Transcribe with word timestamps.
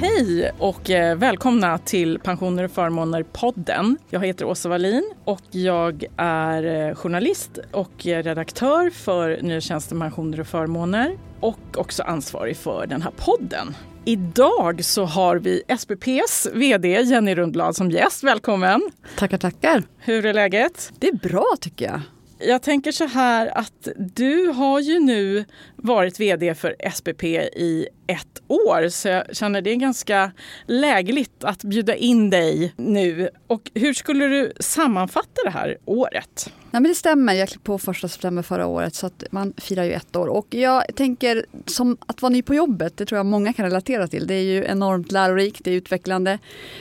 Hej 0.00 0.50
och 0.58 0.90
eh, 0.90 1.16
välkomna 1.16 1.78
till 1.78 2.18
Pensioner 2.18 2.64
och 2.64 2.70
förmåner-podden. 2.70 3.96
Jag 4.10 4.26
heter 4.26 4.44
Åsa 4.44 4.68
Wallin 4.68 5.12
och 5.24 5.42
jag 5.50 6.04
är 6.16 6.88
eh, 6.88 6.94
journalist 6.94 7.58
och 7.72 7.92
redaktör 8.04 8.90
för 8.90 9.38
Nya 9.42 9.60
tjänsten 9.60 10.00
Pensioner 10.00 10.40
och 10.40 10.46
förmåner 10.46 11.18
och 11.40 11.58
också 11.76 12.02
ansvarig 12.02 12.56
för 12.56 12.86
den 12.86 13.02
här 13.02 13.10
podden. 13.16 13.76
Idag 14.04 14.84
så 14.84 15.04
har 15.04 15.36
vi 15.36 15.62
SPPs 15.78 16.48
VD 16.54 16.88
Jenny 16.88 17.34
Rundblad 17.34 17.76
som 17.76 17.90
gäst. 17.90 18.24
Välkommen! 18.24 18.80
Tackar, 19.16 19.38
tackar! 19.38 19.82
Hur 19.98 20.26
är 20.26 20.34
läget? 20.34 20.92
Det 20.98 21.08
är 21.08 21.28
bra 21.28 21.46
tycker 21.60 21.84
jag. 21.84 22.00
Jag 22.42 22.62
tänker 22.62 22.92
så 22.92 23.06
här 23.06 23.58
att 23.58 23.88
du 23.96 24.46
har 24.46 24.80
ju 24.80 24.98
nu 24.98 25.44
varit 25.76 26.20
vd 26.20 26.54
för 26.54 26.76
SPP 26.94 27.24
i 27.24 27.88
ett 28.06 28.42
år 28.48 28.88
så 28.88 29.08
jag 29.08 29.36
känner 29.36 29.62
det 29.62 29.70
är 29.70 29.76
ganska 29.76 30.32
lägligt 30.66 31.44
att 31.44 31.64
bjuda 31.64 31.94
in 31.94 32.30
dig 32.30 32.72
nu. 32.76 33.28
Och 33.46 33.70
hur 33.74 33.94
skulle 33.94 34.26
du 34.26 34.52
sammanfatta 34.60 35.42
det 35.44 35.50
här 35.50 35.78
året? 35.84 36.52
Nej, 36.70 36.82
men 36.82 36.82
det 36.82 36.94
stämmer, 36.94 37.34
jag 37.34 37.48
klev 37.48 37.60
på 37.60 37.78
första 37.78 38.08
september 38.08 38.42
förra 38.42 38.66
året 38.66 38.94
så 38.94 39.06
att 39.06 39.24
man 39.30 39.52
firar 39.56 39.84
ju 39.84 39.92
ett 39.92 40.16
år. 40.16 40.26
Och 40.26 40.54
jag 40.54 40.84
tänker 40.96 41.46
som 41.66 41.96
att 42.06 42.22
vara 42.22 42.30
ny 42.30 42.42
på 42.42 42.54
jobbet, 42.54 42.96
det 42.96 43.06
tror 43.06 43.16
jag 43.16 43.26
många 43.26 43.52
kan 43.52 43.64
relatera 43.64 44.06
till. 44.06 44.26
Det 44.26 44.34
är 44.34 44.42
ju 44.42 44.64
enormt 44.64 45.12
lärorikt, 45.12 45.64
det 45.64 45.70
är 45.70 45.74
utvecklande. 45.74 46.38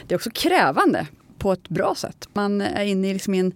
Det 0.08 0.14
är 0.14 0.18
också 0.18 0.30
krävande 0.34 1.08
på 1.40 1.52
ett 1.52 1.70
bra 1.70 1.96
sätt. 1.96 2.30
Man 2.34 2.62
är 2.62 2.86
inne 2.86 3.10
i 3.10 3.14
liksom 3.14 3.34
en 3.34 3.54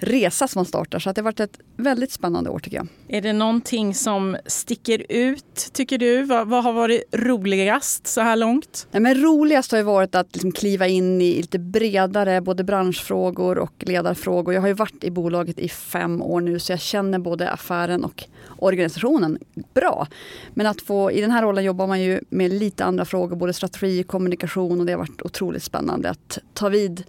resa 0.00 0.48
som 0.48 0.58
man 0.58 0.66
startar. 0.66 0.98
Så 0.98 1.12
det 1.12 1.20
har 1.20 1.24
varit 1.24 1.40
ett 1.40 1.58
väldigt 1.76 2.12
spännande 2.12 2.50
år 2.50 2.58
tycker 2.58 2.76
jag. 2.76 2.86
Är 3.08 3.22
det 3.22 3.32
någonting 3.32 3.94
som 3.94 4.36
sticker 4.46 5.06
ut 5.08 5.70
tycker 5.72 5.98
du? 5.98 6.22
Vad, 6.22 6.48
vad 6.48 6.64
har 6.64 6.72
varit 6.72 7.02
roligast 7.12 8.06
så 8.06 8.20
här 8.20 8.36
långt? 8.36 8.86
Nej, 8.90 9.00
men 9.00 9.22
roligast 9.22 9.70
har 9.70 9.78
ju 9.78 9.84
varit 9.84 10.14
att 10.14 10.32
liksom 10.32 10.52
kliva 10.52 10.86
in 10.86 11.22
i 11.22 11.36
lite 11.36 11.58
bredare 11.58 12.40
både 12.40 12.64
branschfrågor 12.64 13.58
och 13.58 13.84
ledarfrågor. 13.86 14.54
Jag 14.54 14.60
har 14.60 14.68
ju 14.68 14.74
varit 14.74 15.04
i 15.04 15.10
bolaget 15.10 15.58
i 15.58 15.68
fem 15.68 16.22
år 16.22 16.40
nu 16.40 16.58
så 16.58 16.72
jag 16.72 16.80
känner 16.80 17.18
både 17.18 17.50
affären 17.50 18.04
och 18.04 18.24
organisationen 18.58 19.38
bra. 19.74 20.06
Men 20.54 20.66
att 20.66 20.82
få, 20.82 21.10
i 21.10 21.20
den 21.20 21.30
här 21.30 21.42
rollen 21.42 21.64
jobbar 21.64 21.86
man 21.86 22.00
ju 22.02 22.20
med 22.28 22.52
lite 22.52 22.84
andra 22.84 23.04
frågor, 23.04 23.36
både 23.36 23.52
strategi 23.52 24.02
och 24.02 24.06
kommunikation 24.06 24.80
och 24.80 24.86
det 24.86 24.92
har 24.92 24.98
varit 24.98 25.22
otroligt 25.22 25.62
spännande 25.62 26.10
att 26.10 26.38
ta 26.54 26.68
vid 26.68 27.04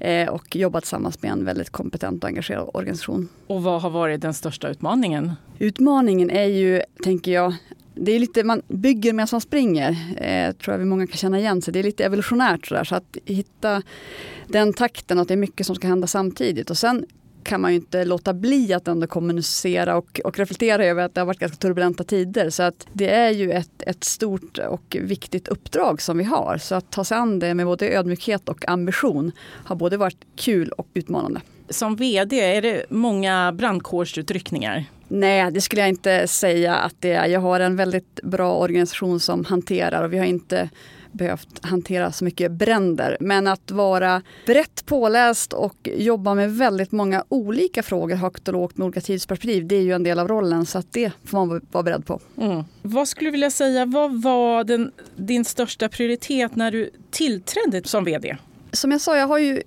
eh, 0.00 0.28
och 0.28 0.56
jobba 0.56 0.80
tillsammans 0.80 1.22
med 1.22 1.32
en 1.32 1.44
väldigt 1.44 1.70
kompetent 1.70 2.23
och 2.24 2.28
engagerad 2.28 2.70
organisation. 2.74 3.28
Och 3.46 3.62
vad 3.62 3.82
har 3.82 3.90
varit 3.90 4.20
den 4.20 4.34
största 4.34 4.68
utmaningen? 4.68 5.32
Utmaningen 5.58 6.30
är 6.30 6.46
ju, 6.46 6.82
tänker 7.04 7.32
jag, 7.32 7.54
det 7.94 8.12
är 8.12 8.18
lite, 8.18 8.44
man 8.44 8.62
bygger 8.68 9.12
medan 9.12 9.28
man 9.32 9.40
springer, 9.40 9.90
eh, 10.16 10.52
tror 10.52 10.74
jag 10.74 10.78
vi 10.78 10.84
många 10.84 11.06
kan 11.06 11.16
känna 11.16 11.38
igen 11.38 11.62
sig. 11.62 11.72
Det 11.72 11.78
är 11.78 11.82
lite 11.82 12.04
evolutionärt 12.04 12.66
sådär, 12.66 12.84
så 12.84 12.94
att 12.94 13.16
hitta 13.24 13.82
den 14.48 14.72
takten 14.72 15.18
att 15.18 15.28
det 15.28 15.34
är 15.34 15.38
mycket 15.38 15.66
som 15.66 15.76
ska 15.76 15.86
hända 15.86 16.06
samtidigt. 16.06 16.70
Och 16.70 16.78
sen 16.78 17.06
kan 17.44 17.60
man 17.60 17.70
ju 17.70 17.76
inte 17.76 18.04
låta 18.04 18.34
bli 18.34 18.72
att 18.72 18.88
ändå 18.88 19.06
kommunicera 19.06 19.96
och, 19.96 20.20
och 20.24 20.38
reflektera 20.38 20.84
över 20.84 21.02
att 21.02 21.14
det 21.14 21.20
har 21.20 21.26
varit 21.26 21.38
ganska 21.38 21.56
turbulenta 21.56 22.04
tider. 22.04 22.50
Så 22.50 22.62
att 22.62 22.86
det 22.92 23.10
är 23.10 23.30
ju 23.30 23.50
ett, 23.50 23.82
ett 23.82 24.04
stort 24.04 24.58
och 24.58 24.96
viktigt 25.00 25.48
uppdrag 25.48 26.02
som 26.02 26.18
vi 26.18 26.24
har. 26.24 26.58
Så 26.58 26.74
att 26.74 26.90
ta 26.90 27.04
sig 27.04 27.16
an 27.16 27.38
det 27.38 27.54
med 27.54 27.66
både 27.66 27.88
ödmjukhet 27.88 28.48
och 28.48 28.68
ambition 28.68 29.32
har 29.64 29.76
både 29.76 29.96
varit 29.96 30.24
kul 30.36 30.68
och 30.68 30.88
utmanande. 30.94 31.40
Som 31.68 31.96
vd, 31.96 32.40
är 32.40 32.62
det 32.62 32.84
många 32.90 33.52
brandkårsutryckningar? 33.52 34.84
Nej, 35.08 35.50
det 35.50 35.60
skulle 35.60 35.80
jag 35.80 35.88
inte 35.88 36.28
säga 36.28 36.74
att 36.74 36.94
det 36.98 37.12
är. 37.12 37.26
Jag 37.26 37.40
har 37.40 37.60
en 37.60 37.76
väldigt 37.76 38.20
bra 38.22 38.54
organisation 38.54 39.20
som 39.20 39.44
hanterar 39.44 40.02
och 40.02 40.12
vi 40.12 40.18
har 40.18 40.24
inte 40.26 40.70
behövt 41.12 41.64
hantera 41.66 42.12
så 42.12 42.24
mycket 42.24 42.52
bränder. 42.52 43.16
Men 43.20 43.46
att 43.46 43.70
vara 43.70 44.22
brett 44.46 44.86
påläst 44.86 45.52
och 45.52 45.88
jobba 45.96 46.34
med 46.34 46.56
väldigt 46.56 46.92
många 46.92 47.24
olika 47.28 47.82
frågor 47.82 48.16
högt 48.16 48.48
och 48.48 48.54
lågt 48.54 48.76
med 48.76 48.84
olika 48.84 49.00
tidsperspektiv, 49.00 49.66
det 49.66 49.76
är 49.76 49.82
ju 49.82 49.92
en 49.92 50.02
del 50.02 50.18
av 50.18 50.28
rollen. 50.28 50.66
Så 50.66 50.78
att 50.78 50.92
det 50.92 51.12
får 51.24 51.38
man 51.38 51.60
vara 51.70 51.82
beredd 51.82 52.06
på. 52.06 52.20
Mm. 52.40 52.64
Vad 52.82 53.08
skulle 53.08 53.28
du 53.28 53.32
vilja 53.32 53.50
säga, 53.50 53.86
vad 53.86 54.22
var 54.22 54.64
den, 54.64 54.92
din 55.16 55.44
största 55.44 55.88
prioritet 55.88 56.56
när 56.56 56.70
du 56.70 56.90
tillträdde 57.10 57.88
som 57.88 58.04
vd? 58.04 58.36
Som 58.74 58.90
jag 58.90 59.00
sa, 59.00 59.16
jag 59.16 59.26
har 59.26 59.38
ju 59.38 59.62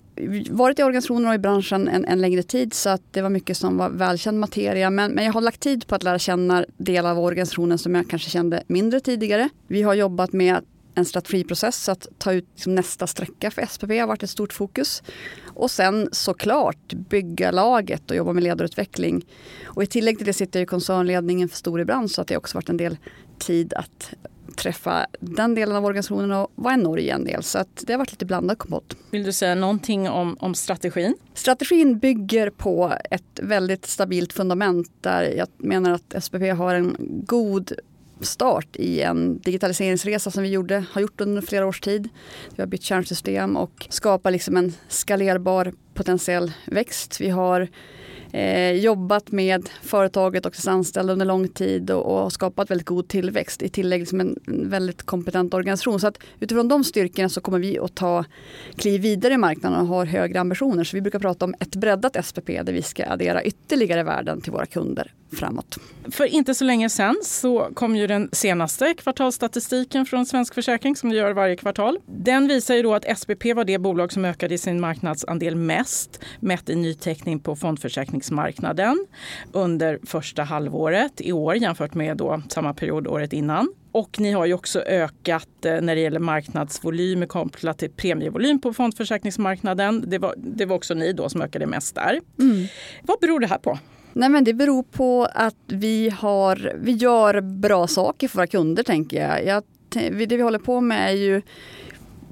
varit 0.50 0.80
i 0.80 0.84
organisationen 0.84 1.28
och 1.28 1.36
i 1.36 1.38
branschen 1.38 1.88
en, 1.88 2.06
en, 2.06 2.22
längre 2.22 2.44
tid 2.44 2.74
så 2.74 2.90
att 2.90 3.02
det 3.12 3.22
var 3.22 3.30
mycket 3.30 3.58
som 3.58 3.78
var 3.78 3.90
välkänd 3.90 4.40
materia. 4.40 4.90
Men, 4.90 5.12
men 5.12 5.26
jag 5.26 5.34
har 5.34 5.42
lagt 5.42 5.60
tid 5.60 5.88
på 5.88 5.96
att 5.96 6.04
lära 6.04 6.20
känna 6.20 6.66
delar 6.78 7.12
av 7.12 7.20
organisationen 7.20 7.78
som 7.78 7.96
jag 7.96 8.10
kanske 8.10 8.30
kände 8.30 8.64
mindre 8.68 9.00
tidigare. 9.00 9.50
Vi 9.68 9.82
har 9.82 9.94
jobbat 9.94 10.34
med 10.34 10.66
en 10.96 11.06
strategiprocess 11.06 11.90
att 11.90 12.08
ta 12.18 12.34
ut 12.34 12.48
liksom 12.54 12.76
nästa 12.76 13.08
sträcka 13.08 13.52
för 13.52 13.66
SPP 13.66 13.90
har 13.90 14.08
varit 14.08 14.24
ett 14.24 14.30
stort 14.30 14.54
fokus. 14.54 15.04
Och 15.46 15.72
sen 15.72 16.10
såklart 16.12 16.94
bygga 16.94 17.52
laget 17.52 18.12
och 18.12 18.18
jobba 18.18 18.34
med 18.34 18.44
ledarutveckling. 18.44 19.26
Och 19.66 19.84
i 19.84 19.88
tillägg 19.88 20.18
till 20.18 20.28
det 20.28 20.34
sitter 20.34 20.60
jag 20.60 20.64
i 20.64 20.68
koncernledningen 20.68 21.50
för 21.50 21.58
Storebrand 21.58 22.12
så 22.12 22.22
att 22.22 22.28
det 22.28 22.38
också 22.38 22.58
varit 22.58 22.70
en 22.70 22.78
del 22.78 22.98
tid 23.40 23.74
att 23.74 24.14
träffa 24.58 25.08
den 25.20 25.56
delen 25.56 25.76
av 25.76 25.86
organisationen 25.86 26.32
och 26.32 26.52
vara 26.56 26.74
i 26.74 26.78
Norge 26.78 27.14
en 27.14 27.24
del. 27.24 27.44
Så 27.44 27.60
att 27.60 27.84
det 27.88 27.94
har 27.94 27.98
varit 27.98 28.12
lite 28.12 28.26
blandad 28.26 28.58
kompott. 28.58 28.98
Vill 29.12 29.24
du 29.24 29.32
säga 29.32 29.56
någonting 29.56 30.10
om, 30.10 30.38
om 30.40 30.56
strategin? 30.56 31.16
Strategin 31.34 32.00
bygger 32.00 32.50
på 32.50 32.94
ett 33.12 33.40
väldigt 33.42 33.86
stabilt 33.86 34.34
fundament 34.34 34.92
där 35.02 35.24
jag 35.24 35.48
menar 35.58 35.92
att 35.92 36.24
SPP 36.24 36.42
har 36.58 36.76
en 36.76 36.96
god 37.28 37.74
start 38.22 38.76
i 38.76 39.02
en 39.02 39.40
digitaliseringsresa 39.40 40.32
som 40.32 40.44
vi 40.44 40.50
gjorde, 40.50 40.86
har 40.92 41.02
gjort 41.02 41.22
under 41.22 41.42
flera 41.42 41.68
års 41.68 41.82
tid. 41.82 42.10
Vi 42.56 42.62
har 42.62 42.68
bytt 42.68 42.84
kärnsystem 42.84 43.58
och 43.58 43.88
skapar 43.90 44.32
liksom 44.32 44.58
en 44.58 44.74
skalerbar 44.88 45.74
potentiell 45.94 46.52
växt. 46.66 47.22
Vi 47.22 47.30
har 47.30 47.68
eh, 48.32 48.72
jobbat 48.72 49.32
med 49.32 49.70
företaget 49.82 50.46
och 50.46 50.52
dess 50.52 50.68
anställda 50.68 51.14
under 51.14 51.26
lång 51.26 51.48
tid 51.48 51.92
och, 51.92 52.26
och 52.26 52.34
skapat 52.34 52.72
väldigt 52.72 52.88
god 52.88 53.08
tillväxt 53.08 53.62
i 53.62 53.70
tillägg 53.70 54.00
liksom 54.00 54.20
en, 54.20 54.40
en, 54.48 54.70
väldigt 54.70 55.04
kompetent 55.04 55.54
organisation. 55.54 56.00
Så 56.00 56.08
att 56.08 56.18
utifrån 56.40 56.68
de 56.68 56.84
styrkorna 56.84 57.30
så 57.30 57.42
kommer 57.42 57.60
vi 57.60 57.80
att 57.80 57.96
ta 57.96 58.26
kliv 58.76 59.02
vidare 59.02 59.34
i 59.34 59.38
marknaden 59.38 59.80
och 59.80 59.88
har 59.88 60.06
högre 60.06 60.40
ambitioner. 60.40 60.84
Så 60.84 60.98
vi 60.98 61.02
brukar 61.02 61.20
prata 61.20 61.46
om 61.46 61.56
ett 61.60 61.76
breddat 61.76 62.26
SPP 62.26 62.48
där 62.48 62.74
vi 62.74 62.82
ska 62.82 63.06
addera 63.06 63.44
ytterligare 63.44 64.04
värden 64.04 64.42
till 64.42 64.52
våra 64.52 64.66
kunder 64.66 65.14
framåt. 65.32 65.78
För 66.12 66.26
inte 66.26 66.56
så 66.56 66.64
länge 66.64 66.90
sedan 66.90 67.16
så 67.24 67.70
kom 67.74 67.96
ju 67.96 68.08
den 68.08 68.30
senaste 68.32 68.94
kvartalsstatistiken 68.94 70.06
från 70.06 70.26
Svensk 70.26 70.54
Försäkring 70.54 70.96
som 70.96 71.10
vi 71.10 71.18
gör 71.18 71.34
varje 71.34 71.56
kvartal. 71.56 72.00
Den 72.06 72.48
visar 72.48 72.76
ju 72.76 72.82
då 72.82 72.94
att 72.94 73.20
SPP 73.20 73.46
var 73.56 73.64
det 73.64 73.78
bolag 73.78 74.14
som 74.14 74.26
ökade 74.26 74.58
sin 74.58 74.80
marknadsandel 74.80 75.56
mest 75.56 76.20
mätt 76.40 76.70
i 76.70 76.76
nyteckning 76.76 77.40
på 77.40 77.56
fondförsäkringsmarknaden 77.56 79.08
under 79.52 80.00
första 80.06 80.44
halvåret 80.44 81.22
i 81.22 81.32
år 81.32 81.56
jämfört 81.56 81.94
med 81.94 82.18
då 82.18 82.42
samma 82.50 82.74
period 82.74 83.08
året 83.08 83.34
innan. 83.34 83.74
Och 83.92 84.20
ni 84.20 84.32
har 84.32 84.46
ju 84.46 84.54
också 84.54 84.80
ökat 84.82 85.66
eh, 85.66 85.82
när 85.82 85.96
det 85.96 86.02
gäller 86.02 86.20
marknadsvolym 86.20 87.28
kopplat 87.28 87.78
till 87.78 87.90
premievolym 87.90 88.62
på 88.62 88.74
fondförsäkringsmarknaden. 88.74 90.04
Det 90.08 90.18
var, 90.18 90.34
det 90.38 90.66
var 90.66 90.76
också 90.76 90.94
ni 90.94 91.14
då 91.14 91.30
som 91.30 91.42
ökade 91.42 91.66
mest 91.66 91.96
där. 91.96 92.20
Mm. 92.40 92.68
Vad 93.04 93.20
beror 93.20 93.40
det 93.40 93.48
här 93.48 93.58
på? 93.58 93.80
Nej, 94.18 94.30
men 94.30 94.44
det 94.44 94.54
beror 94.54 94.84
på 94.84 95.28
att 95.34 95.56
vi, 95.68 96.10
har, 96.10 96.74
vi 96.76 96.92
gör 96.92 97.42
bra 97.42 97.88
saker 97.88 98.28
för 98.28 98.38
våra 98.38 98.48
kunder, 98.48 98.84
tänker 98.84 99.22
jag. 99.22 99.46
jag 99.46 99.64
det 100.28 100.38
vi 100.38 100.42
håller 100.42 100.60
på 100.60 100.82
med 100.82 101.10
är 101.10 101.16
ju 101.16 101.42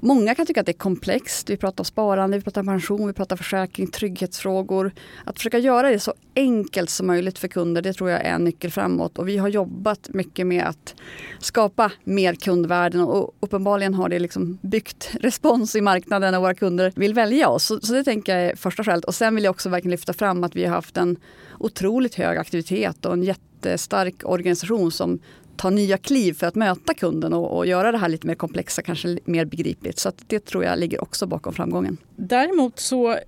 Många 0.06 0.34
kan 0.34 0.46
tycka 0.46 0.60
att 0.60 0.66
det 0.66 0.72
är 0.72 0.78
komplext. 0.78 1.50
Vi 1.50 1.56
pratar 1.56 1.84
sparande, 1.84 2.38
vi 2.38 2.44
pratar 2.44 2.62
pension, 2.62 3.06
vi 3.06 3.12
pratar 3.12 3.36
försäkring, 3.36 3.86
trygghetsfrågor. 3.86 4.92
Att 5.24 5.36
försöka 5.36 5.58
göra 5.58 5.90
det 5.90 5.98
så 5.98 6.14
enkelt 6.36 6.90
som 6.90 7.06
möjligt 7.06 7.38
för 7.38 7.48
kunder, 7.48 7.82
det 7.82 7.92
tror 7.92 8.10
jag 8.10 8.20
är 8.20 8.34
en 8.34 8.44
nyckel 8.44 8.70
framåt. 8.70 9.18
Och 9.18 9.28
vi 9.28 9.38
har 9.38 9.48
jobbat 9.48 10.08
mycket 10.08 10.46
med 10.46 10.64
att 10.64 10.94
skapa 11.38 11.92
mer 12.04 12.34
kundvärden 12.34 13.00
och 13.00 13.36
uppenbarligen 13.40 13.94
har 13.94 14.08
det 14.08 14.18
liksom 14.18 14.58
byggt 14.62 15.10
respons 15.20 15.76
i 15.76 15.80
marknaden 15.80 16.34
och 16.34 16.42
våra 16.42 16.54
kunder 16.54 16.92
vill 16.96 17.14
välja 17.14 17.48
oss. 17.48 17.64
Så, 17.64 17.80
så 17.80 17.92
det 17.92 18.04
tänker 18.04 18.36
jag 18.36 18.50
är 18.50 18.56
första 18.56 18.84
skälet. 18.84 19.04
Och 19.04 19.14
sen 19.14 19.34
vill 19.34 19.44
jag 19.44 19.50
också 19.50 19.68
verkligen 19.68 19.90
lyfta 19.90 20.12
fram 20.12 20.44
att 20.44 20.56
vi 20.56 20.64
har 20.64 20.74
haft 20.74 20.96
en 20.96 21.16
otroligt 21.58 22.14
hög 22.14 22.38
aktivitet 22.38 23.06
och 23.06 23.12
en 23.12 23.22
jättestark 23.22 24.14
organisation 24.24 24.92
som 24.92 25.18
ta 25.56 25.70
nya 25.70 25.98
kliv 25.98 26.32
för 26.32 26.46
att 26.46 26.54
möta 26.54 26.94
kunden 26.94 27.32
och, 27.32 27.56
och, 27.56 27.66
göra 27.66 27.92
det 27.92 27.98
här 27.98 28.08
lite 28.08 28.26
mer 28.26 28.34
komplexa, 28.34 28.82
kanske 28.82 29.18
mer 29.24 29.44
begripligt. 29.44 29.98
Så 29.98 30.12
det 30.26 30.44
tror 30.44 30.64
jag 30.64 30.78
ligger 30.78 31.02
också 31.02 31.26
bakom 31.26 31.52
framgången. 31.52 31.96
Däremot 32.16 32.78
så 32.78 33.10
eh, 33.12 33.18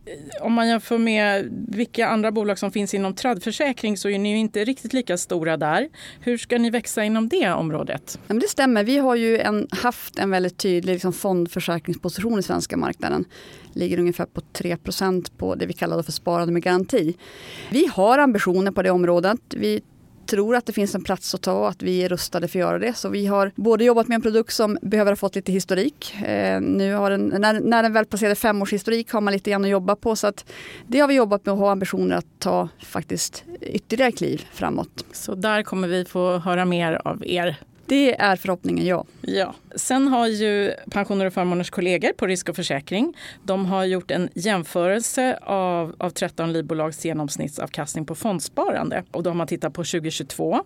om 0.43 0.53
man 0.53 0.69
jämför 0.69 0.99
med 0.99 1.49
vilka 1.69 2.09
andra 2.09 2.33
bolag 2.33 2.59
som 2.59 2.73
finns 2.73 2.95
inom 2.95 3.15
tradförsäkring 3.15 3.97
så 3.97 4.09
är 4.09 4.19
ni 4.19 4.37
inte 4.37 4.65
riktigt 4.65 4.93
lika 4.93 5.17
stora 5.17 5.57
där. 5.57 5.89
Hur 6.21 6.39
ska 6.39 6.59
ni 6.59 6.71
växa 6.71 7.05
inom 7.05 7.29
det 7.29 7.53
området? 7.53 8.19
Ja, 8.27 8.35
det 8.35 8.49
stämmer. 8.49 8.85
Vi 8.85 8.99
har 8.99 9.17
ju 9.17 9.39
en, 9.39 9.67
haft 9.71 10.19
en 10.19 10.31
väldigt 10.31 10.59
tydlig 10.59 10.93
liksom, 10.93 11.13
fondförsäkringsposition 11.13 12.39
i 12.39 12.43
svenska 12.43 12.77
marknaden. 12.77 13.25
Ligger 13.73 13.99
ungefär 13.99 14.27
på 14.27 14.41
3% 14.41 15.31
på 15.37 15.55
det 15.55 15.67
vi 15.67 15.73
kallar 15.73 16.03
för 16.03 16.13
sparande 16.13 16.53
med 16.53 16.63
garanti. 16.63 17.17
Vi 17.71 17.87
har 17.87 18.19
ambitioner 18.19 18.71
på 18.71 18.83
det 18.83 18.91
området. 18.91 19.41
Vi 19.51 19.83
tror 20.29 20.57
att 20.57 20.67
det 20.67 20.73
finns 20.73 20.95
en 20.95 21.05
plats 21.05 21.35
att 21.35 21.43
ta 21.43 21.53
och 21.53 21.69
att 21.69 21.83
vi 21.83 22.03
är 22.03 22.09
rustade 22.09 22.49
för 22.49 22.59
att 22.59 22.61
göra 22.61 22.79
det. 22.79 22.95
Så 22.95 23.09
vi 23.09 23.27
har 23.27 23.53
både 23.55 23.85
jobbat 23.85 24.09
med 24.09 24.15
en 24.15 24.23
produkt 24.23 24.53
som 24.55 24.79
behöver 24.83 25.13
ha 25.13 25.17
fått 25.17 25.35
lite 25.35 25.53
historik. 25.53 26.15
Eh, 26.23 26.61
nu 26.61 26.95
har 26.95 27.11
den, 27.11 27.35
när, 27.39 27.61
när 27.61 27.83
den 27.83 27.93
väl 27.93 28.05
passerade 28.05 28.35
femårshistorik 28.35 29.13
har 29.13 29.21
man 29.21 29.33
lite 29.33 29.51
grann 29.51 29.65
att 29.65 29.71
jobba 29.71 29.97
på. 29.97 30.17
Så 30.17 30.27
att 30.27 30.45
det 30.87 31.01
har 31.01 31.09
vi 31.09 31.15
jobbat 31.15 31.47
med 31.47 31.53
och 31.53 31.59
har 31.59 31.71
ambitioner 31.71 32.17
att 32.17 32.27
ta 32.39 32.69
faktiskt 32.85 33.45
ytterligare 33.61 34.13
kliv 34.13 34.47
framåt. 34.53 35.05
Så 35.13 35.35
där 35.35 35.63
kommer 35.63 35.89
vi 35.89 36.05
få 36.05 36.39
höra 36.39 36.65
mer 36.65 37.01
av 37.05 37.27
er 37.27 37.57
det 37.89 38.21
är 38.21 38.37
förhoppningen, 38.37 38.87
ja. 38.87 39.05
ja. 39.21 39.55
Sen 39.75 40.09
har 40.09 40.27
ju 40.27 40.73
Pensioner 40.91 41.27
och 41.27 41.33
förmåners 41.33 41.71
kollegor 41.71 42.13
på 42.13 42.27
Risk 42.27 42.49
och 42.49 42.57
försäkring 42.57 43.15
de 43.43 43.67
har 43.67 43.85
gjort 43.85 44.11
en 44.11 44.29
jämförelse 44.35 45.39
av, 45.43 45.95
av 45.99 46.11
13 46.11 46.53
livbolags 46.53 47.05
genomsnittsavkastning 47.05 48.07
på 48.07 48.15
fondsparande. 48.15 49.05
Och 49.11 49.23
då 49.23 49.31
har 49.31 49.35
man 49.35 49.47
tittat 49.47 49.75
på 49.75 49.85
2022. 49.85 50.65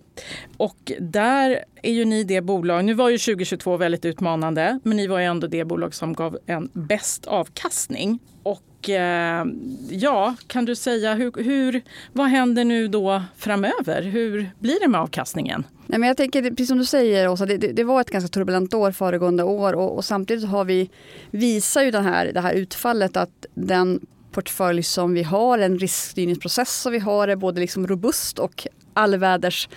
Och 0.56 0.92
där 1.00 1.64
är 1.82 1.92
ju 1.92 2.04
ni 2.04 2.24
det 2.24 2.40
bolag, 2.40 2.84
nu 2.84 2.94
var 2.94 3.10
ju 3.10 3.18
2022 3.18 3.76
väldigt 3.76 4.04
utmanande, 4.04 4.80
men 4.82 4.96
ni 4.96 5.06
var 5.06 5.18
ju 5.18 5.24
ändå 5.24 5.46
det 5.46 5.64
bolag 5.64 5.94
som 5.94 6.12
gav 6.12 6.38
en 6.46 6.70
bäst 6.72 7.26
avkastning. 7.26 8.18
Och 8.42 8.62
eh, 8.88 9.44
ja, 9.90 10.34
kan 10.46 10.64
du 10.64 10.76
säga 10.76 11.14
hur, 11.14 11.42
hur, 11.42 11.82
vad 12.12 12.26
händer 12.26 12.64
nu 12.64 12.88
då 12.88 13.22
framöver? 13.36 14.02
Hur 14.02 14.50
blir 14.58 14.80
det 14.80 14.88
med 14.88 15.00
avkastningen? 15.00 15.64
Nej, 15.86 15.98
men 15.98 16.06
jag 16.06 16.16
tänker, 16.16 16.42
precis 16.42 16.68
som 16.68 16.78
du 16.78 16.84
säger 16.84 17.28
Åsa, 17.28 17.46
det, 17.46 17.56
det, 17.56 17.72
det 17.72 17.84
var 17.84 18.00
ett 18.00 18.10
ganska 18.10 18.28
turbulent 18.28 18.74
år 18.74 18.92
föregående 18.92 19.42
år 19.42 19.72
och, 19.72 19.96
och, 19.96 20.04
samtidigt 20.04 20.48
har 20.48 20.64
vi, 20.64 20.90
visar 21.30 21.82
ju 21.82 21.90
den 21.90 22.04
här, 22.04 22.32
det 22.32 22.40
här 22.40 22.54
utfallet 22.54 23.16
att 23.16 23.46
den 23.54 24.00
portfölj 24.32 24.82
som 24.82 25.14
vi 25.14 25.22
har, 25.22 25.58
en 25.58 25.78
riskstyrningsprocess 25.78 26.80
som 26.80 26.92
vi 26.92 26.98
har 26.98 27.28
är 27.28 27.36
både 27.36 27.60
liksom 27.60 27.86
robust 27.86 28.38
och 28.38 28.66
allväders 28.94 29.68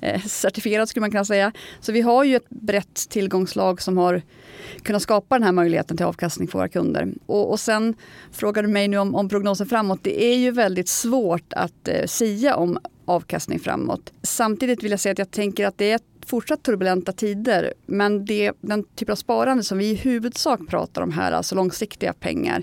eh, 0.00 0.22
certifierad 0.22 0.88
skulle 0.88 1.00
man 1.00 1.10
kunna 1.10 1.24
säga. 1.24 1.52
Så 1.80 1.92
vi 1.92 2.00
har 2.00 2.24
ju 2.24 2.36
ett 2.36 2.48
brett 2.48 2.94
tillgångslag 2.94 3.82
som 3.82 3.98
har 3.98 4.22
kunnat 4.82 5.02
skapa 5.02 5.34
den 5.34 5.42
här 5.42 5.52
möjligheten 5.52 5.96
till 5.96 6.06
avkastning 6.06 6.48
för 6.48 6.58
våra 6.58 6.68
kunder. 6.68 7.08
Och, 7.26 7.50
och 7.50 7.60
sen 7.60 7.94
frågar 8.32 8.62
du 8.62 8.68
mig 8.68 8.88
nu 8.88 8.98
om, 8.98 9.14
om 9.14 9.28
prognosen 9.28 9.66
framåt. 9.66 10.00
Det 10.02 10.24
är 10.24 10.36
ju 10.36 10.50
väldigt 10.50 10.88
svårt 10.88 11.52
att 11.52 11.88
eh, 11.88 12.06
sia 12.06 12.56
om 12.56 12.78
avkastning 13.04 13.58
framåt. 13.58 14.12
Samtidigt 14.22 14.82
vill 14.82 14.90
jag 14.90 15.00
säga 15.00 15.12
att 15.12 15.18
jag 15.18 15.30
tänker 15.30 15.66
att 15.66 15.78
det 15.78 15.90
är 15.90 15.96
ett 15.96 16.11
fortsatt 16.26 16.62
turbulenta 16.62 17.12
tider. 17.12 17.74
Men 17.86 18.24
det, 18.24 18.52
den 18.60 18.84
typ 18.84 19.10
av 19.10 19.16
sparande 19.16 19.64
som 19.64 19.78
vi 19.78 19.90
i 19.90 19.94
huvudsak 19.94 20.60
pratar 20.68 21.02
om 21.02 21.12
här, 21.12 21.32
alltså 21.32 21.54
långsiktiga 21.54 22.12
pengar. 22.12 22.62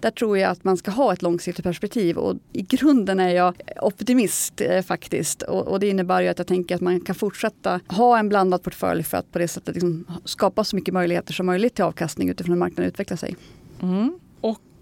Där 0.00 0.10
tror 0.10 0.38
jag 0.38 0.50
att 0.50 0.64
man 0.64 0.76
ska 0.76 0.90
ha 0.90 1.12
ett 1.12 1.22
långsiktigt 1.22 1.64
perspektiv 1.64 2.18
och 2.18 2.36
i 2.52 2.62
grunden 2.62 3.20
är 3.20 3.28
jag 3.28 3.54
optimist 3.82 4.60
eh, 4.60 4.82
faktiskt. 4.82 5.42
Och, 5.42 5.68
och, 5.68 5.80
det 5.80 5.88
innebär 5.88 6.20
ju 6.20 6.28
att 6.28 6.38
jag 6.38 6.46
tänker 6.46 6.74
att 6.74 6.80
man 6.80 7.00
kan 7.00 7.14
fortsätta 7.14 7.80
ha 7.88 8.18
en 8.18 8.28
blandad 8.28 8.62
portfölj 8.62 9.02
för 9.02 9.18
att 9.18 9.32
på 9.32 9.38
det 9.38 9.48
sättet 9.48 9.74
liksom 9.74 10.04
skapa 10.24 10.64
så 10.64 10.76
mycket 10.76 10.94
möjligheter 10.94 11.32
som 11.32 11.46
möjligt 11.46 11.74
till 11.74 11.84
avkastning 11.84 12.28
utifrån 12.28 12.52
hur 12.52 12.58
marknaden 12.58 12.88
utvecklar 12.88 13.16
sig. 13.16 13.36
Mm. 13.82 14.18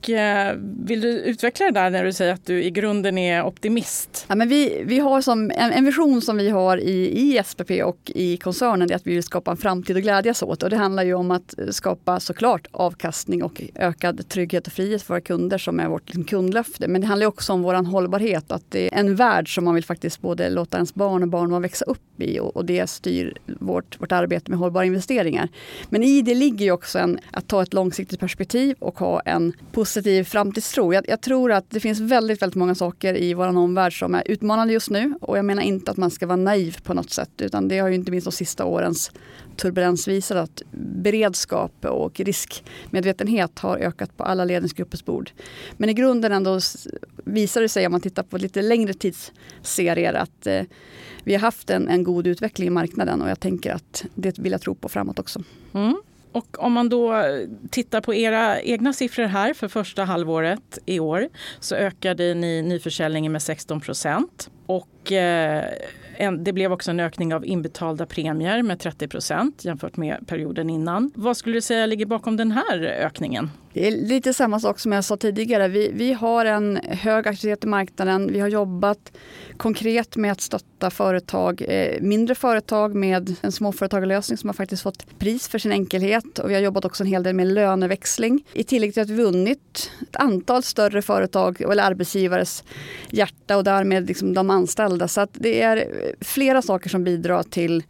Och 0.00 0.10
eh, 0.10 0.56
vill 0.84 1.00
du 1.00 1.08
utveckla 1.08 1.66
det 1.66 1.72
där 1.72 1.90
när 1.90 2.04
du 2.04 2.12
säger 2.12 2.32
att 2.32 2.46
du 2.46 2.62
i 2.62 2.70
grunden 2.70 3.18
är 3.18 3.44
optimist? 3.44 4.26
Ja, 4.28 4.34
men 4.34 4.48
vi, 4.48 4.82
vi 4.84 4.98
har 4.98 5.20
som 5.20 5.50
en, 5.50 5.72
en 5.72 5.84
vision 5.84 6.22
som 6.22 6.36
vi 6.36 6.50
har 6.50 6.76
i, 6.76 7.20
i 7.20 7.42
SPP 7.44 7.70
och 7.84 8.10
i 8.14 8.36
koncernen 8.36 8.88
det 8.88 8.94
är 8.94 8.96
att 8.96 9.06
vi 9.06 9.14
vill 9.14 9.22
skapa 9.22 9.50
en 9.50 9.56
framtid 9.56 9.96
att 9.96 10.02
glädjas 10.02 10.42
åt. 10.42 10.62
Och 10.62 10.70
det 10.70 10.76
handlar 10.76 11.02
ju 11.02 11.14
om 11.14 11.30
att 11.30 11.54
skapa 11.70 12.20
såklart 12.20 12.66
avkastning 12.70 13.42
och 13.42 13.62
ökad 13.74 14.28
trygghet 14.28 14.66
och 14.66 14.72
frihet 14.72 15.02
för 15.02 15.14
våra 15.14 15.20
kunder 15.20 15.58
som 15.58 15.80
är 15.80 15.88
vårt 15.88 16.06
liksom, 16.06 16.24
kundlöfte. 16.24 16.88
Men 16.88 17.00
det 17.00 17.06
handlar 17.06 17.26
också 17.26 17.52
om 17.52 17.62
vår 17.62 17.74
hållbarhet. 17.74 18.52
Att 18.52 18.64
det 18.68 18.94
är 18.94 18.98
en 18.98 19.16
värld 19.16 19.54
som 19.54 19.64
man 19.64 19.74
vill 19.74 19.84
faktiskt 19.84 20.20
både 20.20 20.50
låta 20.50 20.76
ens 20.76 20.94
barn 20.94 21.22
och 21.22 21.28
barnbarn 21.28 21.62
växa 21.62 21.84
upp 21.84 22.20
i 22.22 22.40
och, 22.40 22.56
och, 22.56 22.64
det 22.64 22.90
styr 22.90 23.38
vårt, 23.46 24.00
vårt 24.00 24.12
arbete 24.12 24.50
med 24.50 24.58
hållbara 24.58 24.84
investeringar. 24.84 25.48
Men 25.88 26.02
i 26.02 26.22
det 26.22 26.34
ligger 26.34 26.64
ju 26.64 26.72
också 26.72 26.98
en, 26.98 27.18
att 27.30 27.48
ta 27.48 27.62
ett 27.62 27.74
långsiktigt 27.74 28.20
perspektiv 28.20 28.76
och 28.78 28.98
ha 28.98 29.20
en 29.20 29.52
positiv 29.72 29.89
positiv 29.90 30.24
framtidstro. 30.24 30.94
Jag, 30.94 31.04
jag, 31.08 31.20
tror 31.20 31.52
att 31.52 31.70
det 31.70 31.80
finns 31.80 32.00
väldigt, 32.00 32.42
väldigt 32.42 32.56
många 32.56 32.74
saker 32.74 33.16
i 33.16 33.34
vår 33.34 33.46
omvärld 33.46 33.98
som 33.98 34.14
är 34.14 34.22
utmanande 34.26 34.72
just 34.72 34.90
nu. 34.90 35.14
Och 35.20 35.38
jag 35.38 35.44
menar 35.44 35.62
inte 35.62 35.90
att 35.90 35.96
man 35.96 36.10
ska 36.10 36.26
vara 36.26 36.36
naiv 36.36 36.76
på 36.82 36.94
något 36.94 37.10
sätt. 37.10 37.30
Utan 37.38 37.68
det 37.68 37.78
har 37.78 37.88
ju 37.88 37.94
inte 37.94 38.10
minst 38.10 38.24
de 38.24 38.32
sista 38.32 38.64
årens 38.64 39.12
turbulens 39.56 40.08
visat 40.08 40.36
att 40.36 40.62
beredskap 40.72 41.84
och 41.84 42.20
riskmedvetenhet 42.20 43.58
har 43.58 43.76
ökat 43.76 44.16
på 44.16 44.24
alla 44.24 44.44
ledningsgruppers 44.44 45.04
bord. 45.04 45.30
Men 45.76 45.90
i 45.90 45.94
grunden 45.94 46.32
ändå 46.32 46.60
visar 47.24 47.60
det 47.60 47.68
sig 47.68 47.86
om 47.86 47.92
man 47.92 48.00
tittar 48.00 48.22
på 48.22 48.38
lite 48.38 48.62
längre 48.62 48.94
tidsserier 48.94 50.14
att 50.14 50.46
eh, 50.46 50.62
vi 51.24 51.34
har 51.34 51.40
haft 51.40 51.70
en, 51.70 51.88
en 51.88 52.04
god 52.04 52.26
utveckling 52.26 52.66
i 52.66 52.70
marknaden 52.70 53.22
och 53.22 53.30
jag 53.30 53.40
tänker 53.40 53.72
att 53.74 54.04
det 54.14 54.38
vill 54.38 54.52
jag 54.52 54.60
tro 54.60 54.74
på 54.74 54.88
framåt 54.88 55.18
också. 55.18 55.42
Mm. 55.72 55.96
Och 56.32 56.62
om 56.62 56.72
man 56.72 56.88
då 56.88 57.24
tittar 57.70 58.00
på 58.00 58.14
era 58.14 58.60
egna 58.60 58.92
siffror 58.92 59.24
här 59.24 59.54
för 59.54 59.68
första 59.68 60.04
halvåret 60.04 60.78
i 60.86 61.00
år 61.00 61.28
så 61.60 61.74
ökade 61.74 62.34
ni 62.34 62.62
nyförsäljningen 62.62 63.32
med 63.32 63.42
16 63.42 63.80
procent. 63.80 64.50
Och 64.66 65.12
eh, 65.12 65.64
det 66.38 66.52
blev 66.52 66.72
också 66.72 66.90
en 66.90 67.00
ökning 67.00 67.34
av 67.34 67.46
inbetalda 67.46 68.06
premier 68.06 68.62
med 68.62 68.80
30 68.80 69.08
procent 69.08 69.64
jämfört 69.64 69.96
med 69.96 70.26
perioden 70.26 70.70
innan. 70.70 71.10
Vad 71.14 71.36
skulle 71.36 71.56
du 71.56 71.60
säga 71.60 71.86
ligger 71.86 72.06
bakom 72.06 72.36
den 72.36 72.52
här 72.52 72.82
ökningen? 72.82 73.50
Det 73.72 73.86
är 73.86 73.90
lite 73.90 74.34
samma 74.34 74.60
sak 74.60 74.78
som 74.78 74.92
jag 74.92 75.04
sa 75.04 75.16
tidigare. 75.16 75.68
Vi, 75.68 75.90
vi 75.94 76.12
har 76.12 76.44
en 76.44 76.76
hög 76.76 77.28
aktivitet 77.28 77.64
i 77.64 77.66
marknaden. 77.66 78.32
Vi 78.32 78.40
har 78.40 78.48
jobbat 78.48 79.12
konkret 79.56 80.16
med 80.16 80.32
att 80.32 80.40
stötta 80.40 80.90
företag, 80.90 81.62
eh, 81.68 82.00
mindre 82.00 82.34
företag 82.34 82.94
med 82.94 83.34
en 83.40 83.52
småföretagarlösning 83.52 84.38
som 84.38 84.48
har 84.48 84.54
faktiskt 84.54 84.82
fått 84.82 85.18
pris 85.18 85.48
för 85.48 85.58
sin 85.58 85.72
enkelhet. 85.72 86.38
Och 86.38 86.50
vi 86.50 86.54
har 86.54 86.60
jobbat 86.60 86.84
också 86.84 87.02
en 87.02 87.06
hel 87.06 87.22
del 87.22 87.34
med 87.34 87.46
löneväxling. 87.46 88.44
I 88.52 88.64
tillägg 88.64 88.94
till 88.94 89.02
att 89.02 89.10
vi 89.10 89.14
vunnit 89.14 89.90
ett 90.02 90.16
antal 90.16 90.62
större 90.62 91.02
företag 91.02 91.60
eller 91.60 91.82
arbetsgivares 91.82 92.64
hjärta 93.10 93.56
och 93.56 93.64
därmed 93.64 94.08
liksom 94.08 94.34
de 94.34 94.50
anställda. 94.50 95.08
Så 95.08 95.20
att 95.20 95.30
det 95.32 95.62
är 95.62 96.09
flera 96.20 96.62
saker 96.62 96.90
som 96.90 97.04
bidrar 97.04 97.42
till 97.42 97.82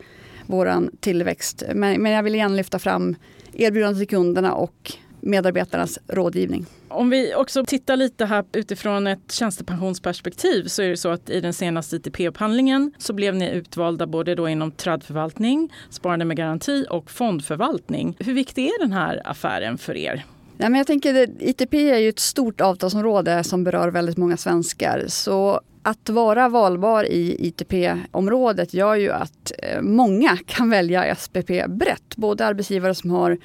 vår 0.46 0.90
tillväxt. 1.00 1.62
Men, 1.74 2.02
men 2.02 2.12
jag 2.12 2.22
vill 2.22 2.34
igen 2.34 2.56
lyfta 2.56 2.78
fram 2.78 3.16
erbjudandet 3.52 3.98
till 3.98 4.08
kunderna 4.08 4.54
och 4.54 4.92
medarbetarnas 5.20 5.98
rådgivning. 6.08 6.66
Om 6.88 7.10
vi 7.10 7.34
också 7.34 7.64
tittar 7.64 7.96
lite 7.96 8.24
här 8.24 8.44
utifrån 8.52 9.06
ett 9.06 9.32
tjänstepensionsperspektiv 9.32 10.64
så 10.64 10.82
är 10.82 10.88
det 10.88 10.96
så 10.96 11.08
att 11.08 11.30
i 11.30 11.40
den 11.40 11.52
senaste 11.52 11.96
ITP-upphandlingen 11.96 12.92
så 12.98 13.12
blev 13.12 13.34
ni 13.34 13.50
utvalda 13.50 14.06
både 14.06 14.34
då 14.34 14.48
inom 14.48 14.72
tradförvaltning, 14.72 15.72
sparande 15.90 16.24
med 16.24 16.36
garanti 16.36 16.86
och 16.90 17.10
fondförvaltning. 17.10 18.16
Hur 18.18 18.34
viktig 18.34 18.66
är 18.66 18.80
den 18.80 18.92
här 18.92 19.22
affären 19.24 19.78
för 19.78 19.96
er? 19.96 20.24
Ja, 20.56 20.68
men 20.68 20.78
jag 20.78 20.86
tänker 20.86 21.28
ITP 21.38 21.74
är 21.74 21.98
ju 21.98 22.08
ett 22.08 22.18
stort 22.18 22.60
avtalsområde 22.60 23.44
som 23.44 23.64
berör 23.64 23.88
väldigt 23.88 24.16
många 24.16 24.36
svenskar. 24.36 25.04
Så 25.08 25.60
att 25.82 26.08
vara 26.08 26.48
valbar 26.48 27.04
i 27.04 27.46
ITP-området 27.46 28.74
gör 28.74 28.94
ju 28.94 29.10
att 29.10 29.52
eh, 29.58 29.82
många 29.82 30.38
kan 30.46 30.70
välja 30.70 31.14
SPP 31.14 31.50
brett. 31.68 32.16
Både 32.16 32.46
arbetsgivare 32.46 32.94
som 32.94 33.10
har 33.10 33.38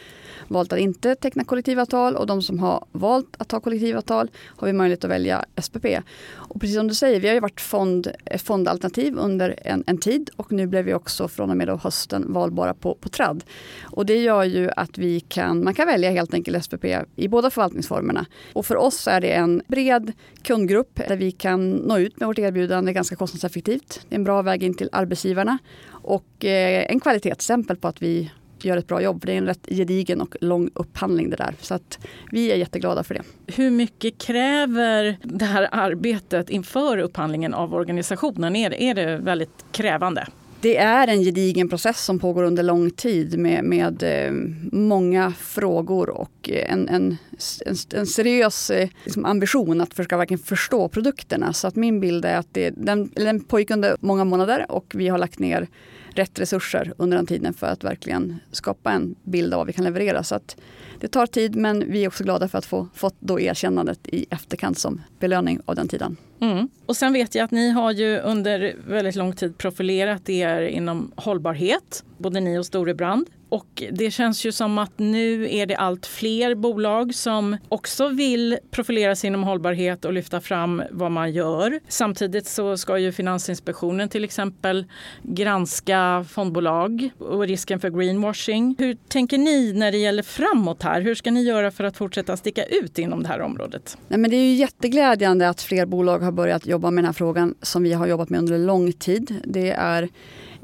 valt 0.47 0.73
att 0.73 0.79
inte 0.79 1.15
teckna 1.15 1.43
kollektivavtal 1.43 2.15
och 2.15 2.27
de 2.27 2.41
som 2.41 2.59
har 2.59 2.85
valt 2.91 3.35
att 3.37 3.47
ta 3.47 3.59
kollektivavtal 3.59 4.29
har 4.45 4.67
vi 4.67 4.73
möjlighet 4.73 5.03
att 5.03 5.11
välja 5.11 5.45
SPP. 5.61 5.85
Och 6.33 6.61
precis 6.61 6.75
som 6.75 6.87
du 6.87 6.95
säger, 6.95 7.19
vi 7.19 7.27
har 7.27 7.33
ju 7.33 7.39
varit 7.39 7.61
fond, 7.61 8.07
eh, 8.25 8.37
fondalternativ 8.37 9.17
under 9.17 9.59
en, 9.61 9.83
en 9.87 9.97
tid 9.97 10.29
och 10.35 10.51
nu 10.51 10.67
blev 10.67 10.85
vi 10.85 10.93
också 10.93 11.27
från 11.27 11.49
och 11.49 11.57
med 11.57 11.69
hösten 11.69 12.33
valbara 12.33 12.73
på, 12.73 12.95
på 12.95 13.09
TRAD. 13.09 13.43
Och 13.83 14.05
det 14.05 14.17
gör 14.17 14.43
ju 14.43 14.69
att 14.75 14.97
vi 14.97 15.19
kan, 15.19 15.63
man 15.63 15.73
kan 15.73 15.87
välja 15.87 16.11
helt 16.11 16.33
enkelt 16.33 16.63
SPP 16.63 16.85
i 17.15 17.27
båda 17.27 17.49
förvaltningsformerna. 17.49 18.25
Och 18.53 18.65
för 18.65 18.75
oss 18.75 19.07
är 19.07 19.21
det 19.21 19.31
en 19.31 19.61
bred 19.67 20.11
kundgrupp 20.43 21.01
där 21.07 21.15
vi 21.15 21.31
kan 21.31 21.71
nå 21.71 21.97
ut 21.97 22.19
med 22.19 22.24
vårt 22.27 22.39
erbjudande 22.39 22.93
ganska 22.93 23.15
kostnadseffektivt. 23.15 24.05
Det 24.09 24.15
är 24.15 24.17
en 24.17 24.23
bra 24.23 24.41
väg 24.41 24.63
in 24.63 24.73
till 24.73 24.89
arbetsgivarna 24.91 25.57
och 25.89 26.45
eh, 26.45 26.85
en 26.89 26.99
kvalitetsstämpel 26.99 27.77
på 27.77 27.87
att 27.87 28.01
vi 28.01 28.31
gör 28.61 28.77
ett 28.77 28.87
bra 28.87 29.01
jobb. 29.01 29.25
det 29.25 29.33
är 29.33 29.37
en 29.37 29.45
rätt 29.45 29.67
gedigen 29.67 30.21
och 30.21 30.35
lång 30.41 30.69
upphandling 30.73 31.29
det 31.29 31.35
där. 31.35 31.55
Så 31.61 31.73
att 31.73 31.99
vi 32.31 32.51
är 32.51 32.55
jätteglada 32.55 33.03
för 33.03 33.13
det. 33.13 33.21
Hur 33.47 33.71
mycket 33.71 34.17
kräver 34.17 35.17
det 35.23 35.45
här 35.45 35.69
arbetet 35.71 36.49
inför 36.49 36.97
upphandlingen 36.97 37.53
av 37.53 37.73
organisationen? 37.73 38.55
Är 38.55 38.69
det, 38.69 38.83
är 38.83 38.95
det 38.95 39.17
väldigt 39.17 39.65
krävande? 39.71 40.27
Det 40.65 40.77
är 40.77 41.07
en 41.07 41.23
gedigen 41.23 41.69
process 41.69 42.05
som 42.05 42.19
pågår 42.19 42.43
under 42.43 42.63
lång 42.63 42.91
tid 42.91 43.39
med, 43.39 43.63
med 43.63 44.03
eh, 44.03 44.31
många 44.71 45.31
frågor 45.31 46.09
och 46.09 46.49
eh, 46.49 46.73
en, 46.73 46.89
en, 46.89 47.17
en, 47.65 47.75
en 47.93 48.07
seriös 48.07 48.69
eh, 48.69 48.89
liksom 49.03 49.25
ambition 49.25 49.81
att 49.81 49.93
försöka 49.93 50.17
verkligen 50.17 50.43
förstå 50.43 50.89
produkterna. 50.89 51.53
Så 51.53 51.67
att 51.67 51.75
min 51.75 51.99
bild 51.99 52.25
är 52.25 52.37
att 52.37 52.47
det, 52.51 52.69
den, 52.69 53.09
den 53.15 53.43
pågick 53.43 53.71
under 53.71 53.95
många 53.99 54.23
månader 54.23 54.65
och 54.69 54.93
vi 54.95 55.07
har 55.07 55.17
lagt 55.17 55.39
ner 55.39 55.67
rätt 56.15 56.39
resurser 56.39 56.93
under 56.97 57.17
den 57.17 57.25
tiden 57.25 57.53
för 57.53 57.67
att 57.67 57.83
verkligen 57.83 58.39
skapa 58.51 58.91
en 58.91 59.15
bild 59.23 59.53
av 59.53 59.57
vad 59.57 59.67
vi 59.67 59.73
kan 59.73 59.83
leverera. 59.83 60.23
Så 60.23 60.35
att 60.35 60.57
det 60.99 61.07
tar 61.07 61.25
tid 61.25 61.55
men 61.55 61.91
vi 61.91 62.03
är 62.03 62.07
också 62.07 62.23
glada 62.23 62.47
för 62.47 62.57
att 62.57 62.65
få 62.65 62.87
fått 62.93 63.15
då 63.19 63.39
erkännandet 63.39 63.99
i 64.07 64.25
efterkant 64.29 64.79
som 64.79 65.01
belöning 65.19 65.59
av 65.65 65.75
den 65.75 65.87
tiden. 65.87 66.17
Mm. 66.39 66.69
Och 66.85 66.95
sen 66.95 67.13
vet 67.13 67.35
jag 67.35 67.43
att 67.43 67.51
ni 67.51 67.69
har 67.69 67.91
ju 67.91 68.19
under 68.19 68.75
väldigt 68.87 69.15
lång 69.15 69.33
tid 69.33 69.57
profilerat 69.57 70.29
er 70.29 70.61
inom 70.61 71.11
hållbarhet, 71.15 72.03
både 72.17 72.39
ni 72.39 72.57
och 72.57 72.65
Storebrand. 72.65 73.29
Och 73.55 73.83
det 73.91 74.11
känns 74.11 74.45
ju 74.45 74.51
som 74.51 74.77
att 74.77 74.99
nu 74.99 75.55
är 75.55 75.65
det 75.65 75.75
allt 75.75 76.05
fler 76.05 76.55
bolag 76.55 77.15
som 77.15 77.57
också 77.69 78.07
vill 78.07 78.57
profilera 78.71 79.15
sig 79.15 79.27
inom 79.27 79.43
hållbarhet 79.43 80.05
och 80.05 80.13
lyfta 80.13 80.41
fram 80.41 80.83
vad 80.91 81.11
man 81.11 81.31
gör. 81.31 81.79
Samtidigt 81.87 82.47
så 82.47 82.77
ska 82.77 82.97
ju 82.97 83.11
Finansinspektionen 83.11 84.09
till 84.09 84.23
exempel 84.23 84.85
granska 85.23 86.25
fondbolag 86.29 87.09
och 87.17 87.47
risken 87.47 87.79
för 87.79 87.89
greenwashing. 87.89 88.75
Hur 88.79 88.97
tänker 89.07 89.37
ni 89.37 89.73
när 89.73 89.91
det 89.91 89.97
gäller 89.97 90.23
framåt 90.23 90.83
här? 90.83 91.01
Hur 91.01 91.15
ska 91.15 91.31
ni 91.31 91.43
göra 91.43 91.71
för 91.71 91.83
att 91.83 91.97
fortsätta 91.97 92.37
sticka 92.37 92.63
ut 92.63 92.99
inom 92.99 93.23
det 93.23 93.29
här 93.29 93.41
området? 93.41 93.97
Nej, 94.07 94.19
men 94.19 94.31
det 94.31 94.37
är 94.37 94.45
ju 94.49 94.53
jätteglädjande 94.53 95.49
att 95.49 95.61
fler 95.61 95.85
bolag 95.85 96.19
har 96.19 96.31
börjat 96.31 96.65
jobba 96.65 96.91
med 96.91 97.03
den 97.03 97.05
här 97.05 97.13
frågan 97.13 97.55
som 97.61 97.83
vi 97.83 97.93
har 97.93 98.07
jobbat 98.07 98.29
med 98.29 98.39
under 98.39 98.57
lång 98.57 98.93
tid. 98.93 99.35
Det 99.45 99.71
är 99.71 100.09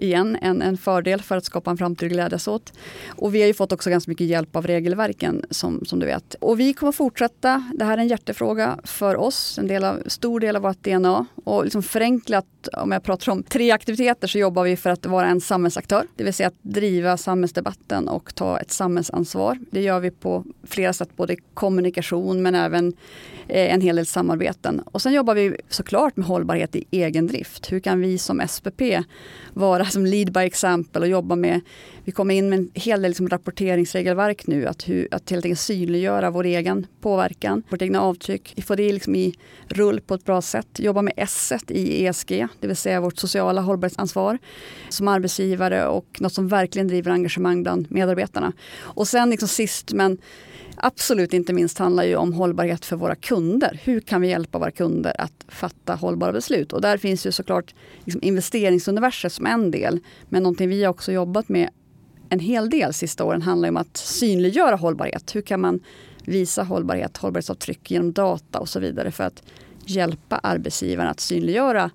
igen 0.02 0.38
en, 0.42 0.62
en 0.62 0.78
fördel 0.78 1.22
för 1.22 1.38
att 1.38 1.46
skapa 1.46 1.72
en 1.72 1.78
framtid 1.78 2.06
att 2.06 2.12
glädjas 2.12 2.48
åt. 2.48 2.74
Och 3.10 3.36
vi 3.36 3.42
har 3.42 3.48
ju 3.48 3.54
fått 3.54 3.72
också 3.72 3.90
ganska 3.90 4.12
mycket 4.12 4.28
hjälp 4.28 4.56
av 4.56 4.68
regelverken 4.68 5.46
som, 5.50 5.86
som 5.86 6.00
du 6.00 6.06
vet. 6.06 6.36
Och 6.40 6.60
vi 6.60 6.74
kommer 6.74 6.92
fortsätta. 6.92 7.72
Det 7.76 7.86
här 7.86 7.98
är 7.98 8.02
en 8.02 8.08
hjärtefråga 8.08 8.80
för 8.84 9.16
oss, 9.16 9.58
en 9.58 9.68
del 9.68 9.84
av, 9.84 10.04
stor 10.06 10.40
del 10.40 10.56
av 10.56 10.62
vårt 10.62 10.84
DNA. 10.84 11.26
Och 11.44 11.64
liksom 11.64 11.84
förenklat, 11.84 12.46
om 12.74 12.92
jag 12.92 13.04
pratar 13.04 13.32
om 13.32 13.44
tre 13.44 13.72
aktiviteter, 13.72 14.28
så 14.28 14.38
jobbar 14.38 14.64
vi 14.64 14.78
för 14.78 14.90
att 14.90 15.06
vara 15.06 15.28
en 15.28 15.42
samhällsaktör. 15.42 16.08
Det 16.16 16.24
vill 16.24 16.34
säga 16.34 16.48
att 16.48 16.60
driva 16.62 17.18
samhällsdebatten 17.18 18.08
och 18.08 18.36
ta 18.36 18.60
ett 18.60 18.72
samhällsansvar. 18.72 19.60
Det 19.72 19.82
gör 19.82 20.00
vi 20.00 20.12
på 20.12 20.44
flera 20.64 20.94
sätt, 20.94 21.10
både 21.16 21.36
kommunikation 21.54 22.42
men 22.42 22.56
även 22.56 22.94
eh, 23.48 23.74
en 23.74 23.82
hel 23.82 23.96
del 23.96 24.06
samarbeten. 24.06 24.82
Och 24.86 25.02
sen 25.02 25.14
jobbar 25.14 25.36
vi 25.36 25.56
såklart 25.70 26.18
med 26.18 26.28
hållbarhet 26.28 26.76
i 26.76 26.86
egen 26.92 27.28
drift. 27.28 27.72
Hur 27.72 27.80
kan 27.80 28.02
vi 28.02 28.18
som 28.18 28.42
SPP 28.48 28.82
vara 29.54 29.86
som 29.92 30.06
lead 30.06 30.32
by 30.32 30.40
example 30.40 31.02
och 31.02 31.08
jobba 31.08 31.36
med, 31.36 31.62
vi 32.04 32.12
kommer 32.12 32.36
in 32.36 32.50
med 32.50 32.60
en 32.60 32.70
hel 32.74 33.02
del 33.02 33.10
liksom 33.10 33.30
rapporteringsregelverk 33.30 34.48
nu, 34.48 34.68
att, 34.68 34.90
hur, 34.90 35.08
att 35.12 35.30
helt 35.30 35.46
enkelt 35.46 35.60
synliggöra 35.60 36.30
vår 36.30 36.44
egen 36.44 36.88
påverkan, 37.02 37.64
vårt 37.70 37.82
egna 37.82 38.02
avtryck, 38.02 38.64
få 38.66 38.76
det 38.76 38.94
liksom 38.94 39.16
i 39.16 39.34
rull 39.68 40.02
på 40.02 40.14
ett 40.14 40.26
bra 40.26 40.42
sätt, 40.42 40.80
jobba 40.80 41.02
med 41.02 41.14
S 41.18 41.54
i 41.68 42.06
ESG, 42.06 42.48
det 42.60 42.68
vill 42.68 42.76
säga 42.76 43.02
vårt 43.02 43.18
sociala 43.18 43.62
hållbarhetsansvar 43.62 44.38
som 44.90 45.08
arbetsgivare 45.08 45.88
och 45.88 46.18
något 46.20 46.34
som 46.34 46.48
verkligen 46.48 46.88
driver 46.88 47.12
engagemang 47.12 47.64
bland 47.64 47.92
medarbetarna. 47.92 48.54
Och 48.80 49.08
sen 49.08 49.30
liksom 49.30 49.48
sist 49.48 49.94
men 49.94 50.18
absolut 50.76 51.34
inte 51.34 51.54
minst 51.54 51.78
handlar 51.78 52.04
ju 52.04 52.16
om 52.16 52.34
hållbarhet 52.34 52.86
för 52.86 52.96
våra 52.96 53.16
kunder. 53.16 53.80
Hur 53.84 54.00
kan 54.00 54.22
vi 54.22 54.28
hjälpa 54.28 54.60
våra 54.60 54.72
kunder 54.72 55.22
att 55.22 55.46
fatta 55.48 55.96
hållbara 55.96 56.32
beslut? 56.32 56.74
Och 56.74 56.82
där 56.82 56.98
finns 56.98 57.26
ju 57.26 57.32
såklart 57.32 57.76
liksom 58.06 58.24
investeringsuniverset 58.24 59.34
som 59.34 59.46
en 59.46 59.72
del. 59.72 60.00
Men 60.30 60.44
någonting 60.44 60.70
vi 60.70 60.88
också 60.88 61.12
jobbat 61.12 61.50
med 61.50 61.70
en 62.30 62.40
hel 62.40 62.70
del 62.70 62.94
sista 62.94 63.24
åren 63.24 63.42
handlar 63.42 63.70
om 63.70 63.78
att 63.78 63.98
synliggöra 63.98 64.76
hållbarhet. 64.76 65.36
Hur 65.36 65.42
kan 65.42 65.62
man 65.62 65.80
visa 66.26 66.64
hållbarhet, 66.64 67.18
hållbarhetsavtryck 67.18 67.92
genom 67.92 68.14
data 68.14 68.60
och 68.60 68.70
så 68.70 68.80
vidare 68.80 69.12
för 69.12 69.24
att 69.24 69.44
hjälpa 69.86 70.38
arbetsgivaren 70.38 71.10
att 71.10 71.20
synliggöra 71.20 71.92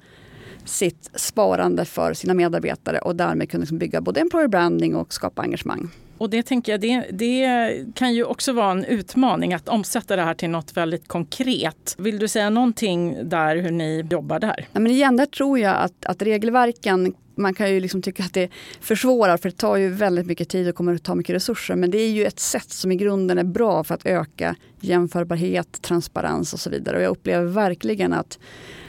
sitt 0.64 1.10
sparande 1.14 1.84
för 1.84 2.14
sina 2.14 2.34
medarbetare 2.34 2.98
och 2.98 3.16
därmed 3.16 3.50
kunna 3.50 3.60
liksom 3.60 3.78
bygga 3.78 4.00
både 4.00 4.20
employer 4.20 4.48
branding 4.48 4.96
och 4.96 5.12
skapa 5.12 5.42
engagemang. 5.42 5.90
Och 6.18 6.30
det 6.30 6.42
tänker 6.42 6.72
jag, 6.72 6.80
det, 6.80 7.04
det, 7.12 7.94
kan 7.94 8.14
ju 8.14 8.24
också 8.24 8.52
vara 8.52 8.70
en 8.70 8.84
utmaning 8.84 9.54
att 9.54 9.68
omsätta 9.68 10.16
det 10.16 10.22
här 10.22 10.34
till 10.34 10.50
något 10.50 10.76
väldigt 10.76 11.08
konkret. 11.08 11.94
Vill 11.98 12.18
du 12.18 12.28
säga 12.28 12.50
någonting 12.50 13.28
där 13.28 13.56
hur 13.56 13.70
ni 13.70 14.06
jobbar 14.10 14.38
där? 14.38 14.68
Ja, 14.72 14.80
men 14.80 14.92
igen, 14.92 15.16
där 15.16 15.26
tror 15.26 15.58
jag 15.58 15.76
att, 15.76 16.06
att 16.06 16.22
regelverken 16.22 17.14
man 17.38 17.54
kan 17.54 17.74
ju 17.74 17.80
liksom 17.80 18.02
tycka 18.02 18.24
att 18.24 18.34
det 18.34 18.48
försvårar 18.80 19.36
för 19.36 19.48
det 19.48 19.56
tar 19.56 19.76
ju 19.76 19.88
väldigt 19.88 20.26
mycket 20.26 20.48
tid 20.48 20.68
och 20.68 20.74
kommer 20.74 20.94
att 20.94 21.02
ta 21.02 21.14
mycket 21.14 21.34
resurser. 21.34 21.76
Men 21.76 21.90
det 21.90 21.98
är 21.98 22.10
ju 22.10 22.24
ett 22.24 22.40
sätt 22.40 22.70
som 22.70 22.92
i 22.92 22.96
grunden 22.96 23.38
är 23.38 23.44
bra 23.44 23.84
för 23.84 23.94
att 23.94 24.06
öka 24.06 24.54
jämförbarhet, 24.80 25.82
transparens 25.82 26.52
och 26.52 26.60
så 26.60 26.70
vidare. 26.70 26.96
Och 26.96 27.02
jag 27.02 27.10
upplever 27.10 27.46
verkligen 27.46 28.12
att 28.12 28.38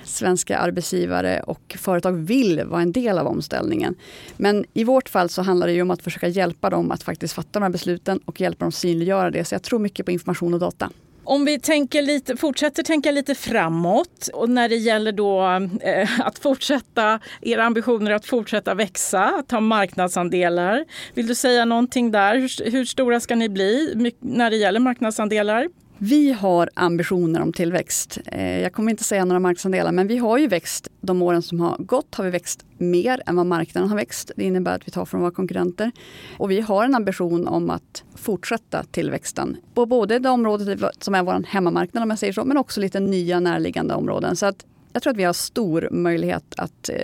svenska 0.07 0.57
arbetsgivare 0.57 1.39
och 1.39 1.75
företag 1.79 2.11
vill 2.11 2.63
vara 2.65 2.81
en 2.81 2.91
del 2.91 3.17
av 3.17 3.27
omställningen. 3.27 3.95
Men 4.37 4.65
i 4.73 4.83
vårt 4.83 5.09
fall 5.09 5.29
så 5.29 5.41
handlar 5.41 5.67
det 5.67 5.81
om 5.81 5.91
att 5.91 6.01
försöka 6.01 6.27
hjälpa 6.27 6.69
dem 6.69 6.91
att 6.91 7.03
faktiskt 7.03 7.33
fatta 7.33 7.59
de 7.59 7.63
här 7.63 7.69
besluten 7.69 8.19
och 8.25 8.41
hjälpa 8.41 8.65
dem 8.65 8.71
synliggöra 8.71 9.31
det. 9.31 9.45
Så 9.45 9.55
jag 9.55 9.63
tror 9.63 9.79
mycket 9.79 10.05
på 10.05 10.11
information 10.11 10.53
och 10.53 10.59
data. 10.59 10.89
Om 11.23 11.45
vi 11.45 11.59
tänker 11.59 12.01
lite, 12.01 12.37
fortsätter 12.37 12.83
tänka 12.83 13.11
lite 13.11 13.35
framåt 13.35 14.29
och 14.33 14.49
när 14.49 14.69
det 14.69 14.75
gäller 14.75 15.11
då 15.11 15.41
eh, 15.81 16.09
att 16.19 16.39
fortsätta, 16.39 17.19
era 17.41 17.63
ambitioner 17.63 18.11
att 18.11 18.25
fortsätta 18.25 18.73
växa, 18.73 19.43
ta 19.47 19.59
marknadsandelar. 19.59 20.85
Vill 21.13 21.27
du 21.27 21.35
säga 21.35 21.65
någonting 21.65 22.11
där? 22.11 22.35
Hur, 22.35 22.71
hur 22.71 22.85
stora 22.85 23.19
ska 23.19 23.35
ni 23.35 23.49
bli 23.49 23.93
när 24.19 24.49
det 24.49 24.57
gäller 24.57 24.79
marknadsandelar? 24.79 25.67
Vi 25.99 26.31
har 26.31 26.69
ambitioner 26.73 27.41
om 27.41 27.53
tillväxt. 27.53 28.17
Eh, 28.25 28.59
jag 28.59 28.73
kommer 28.73 28.91
inte 28.91 29.03
säga 29.03 29.25
några 29.25 29.39
marknadsandelar, 29.39 29.91
men 29.91 30.07
vi 30.07 30.17
har 30.17 30.37
ju 30.37 30.47
växt. 30.47 30.87
De 31.01 31.21
åren 31.21 31.41
som 31.41 31.59
har 31.59 31.77
gått 31.77 32.15
har 32.15 32.23
vi 32.23 32.29
växt 32.29 32.65
mer 32.77 33.21
än 33.25 33.35
vad 33.35 33.45
marknaden 33.45 33.89
har 33.89 33.95
växt. 33.97 34.31
Det 34.35 34.43
innebär 34.43 34.75
att 34.75 34.87
vi 34.87 34.91
tar 34.91 35.05
från 35.05 35.21
våra 35.21 35.31
konkurrenter. 35.31 35.91
Och 36.37 36.51
vi 36.51 36.61
har 36.61 36.85
en 36.85 36.95
ambition 36.95 37.47
om 37.47 37.69
att 37.69 38.03
fortsätta 38.15 38.83
tillväxten 38.83 39.57
på 39.73 39.85
både 39.85 40.19
det 40.19 40.29
området 40.29 40.79
som 40.99 41.15
är 41.15 41.23
vår 41.23 41.43
hemmamarknad, 41.47 42.03
om 42.03 42.09
jag 42.09 42.19
säger 42.19 42.33
så, 42.33 42.45
men 42.45 42.57
också 42.57 42.81
lite 42.81 42.99
nya 42.99 43.39
närliggande 43.39 43.93
områden. 43.93 44.35
Så 44.35 44.45
att 44.45 44.65
jag 44.93 45.03
tror 45.03 45.11
att 45.11 45.17
vi 45.17 45.23
har 45.23 45.33
stor 45.33 45.89
möjlighet 45.91 46.53
att 46.57 46.89
eh, 46.89 46.95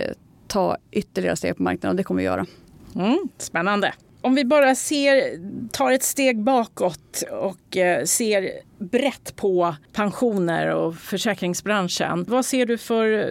ta 0.46 0.76
ytterligare 0.90 1.36
steg 1.36 1.56
på 1.56 1.62
marknaden 1.62 1.90
och 1.90 1.96
det 1.96 2.02
kommer 2.04 2.18
vi 2.18 2.24
göra. 2.24 2.46
Mm, 2.94 3.28
spännande. 3.38 3.94
Om 4.24 4.34
vi 4.34 4.44
bara 4.44 4.74
ser, 4.74 5.40
tar 5.68 5.92
ett 5.92 6.02
steg 6.02 6.42
bakåt 6.42 7.22
och 7.30 7.76
eh, 7.76 8.04
ser 8.04 8.50
brett 8.84 9.36
på 9.36 9.76
pensioner 9.92 10.74
och 10.74 10.96
försäkringsbranschen. 10.96 12.24
Vad 12.28 12.44
ser 12.44 12.66
du 12.66 12.78
för 12.78 13.18
eh, 13.18 13.28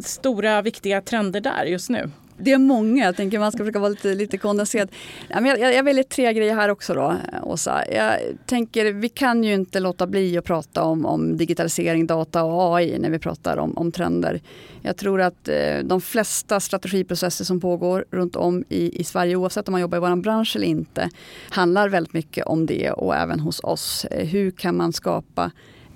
stora 0.00 0.62
viktiga 0.62 1.00
trender 1.00 1.40
där 1.40 1.64
just 1.64 1.90
nu? 1.90 2.10
Det 2.42 2.52
är 2.52 2.58
många, 2.58 3.04
jag 3.04 3.16
tänker 3.16 3.38
man 3.38 3.52
ska 3.52 3.58
försöka 3.58 3.78
vara 3.78 3.88
lite, 3.88 4.14
lite 4.14 4.38
kondenserad. 4.38 4.88
Jag, 5.28 5.60
jag 5.60 5.82
väljer 5.82 6.04
tre 6.04 6.32
grejer 6.32 6.54
här 6.54 6.68
också 6.68 6.94
då, 6.94 7.16
Åsa. 7.42 7.84
Jag 7.92 8.16
tänker, 8.46 8.92
vi 8.92 9.08
kan 9.08 9.44
ju 9.44 9.54
inte 9.54 9.80
låta 9.80 10.06
bli 10.06 10.38
att 10.38 10.44
prata 10.44 10.82
om, 10.82 11.06
om 11.06 11.36
digitalisering, 11.36 12.06
data 12.06 12.44
och 12.44 12.76
AI 12.76 12.98
när 12.98 13.10
vi 13.10 13.18
pratar 13.18 13.56
om, 13.56 13.78
om 13.78 13.92
trender. 13.92 14.40
Jag 14.82 14.96
tror 14.96 15.20
att 15.20 15.48
eh, 15.48 15.78
de 15.84 16.00
flesta 16.00 16.60
strategiprocesser 16.60 17.44
som 17.44 17.60
pågår 17.60 18.04
runt 18.10 18.36
om 18.36 18.64
i, 18.68 19.00
i 19.00 19.04
Sverige, 19.04 19.36
oavsett 19.36 19.68
om 19.68 19.72
man 19.72 19.80
jobbar 19.80 19.98
i 19.98 20.00
vår 20.00 20.16
bransch 20.16 20.56
eller 20.56 20.66
inte, 20.66 21.10
handlar 21.50 21.88
väldigt 21.88 22.12
mycket 22.12 22.46
om 22.46 22.66
det 22.66 22.90
och 22.90 23.16
även 23.16 23.40
hos 23.40 23.60
oss. 23.64 24.04
Eh, 24.04 24.26
hur 24.26 24.50
kan 24.50 24.76
man 24.76 24.89
skapa 24.92 25.50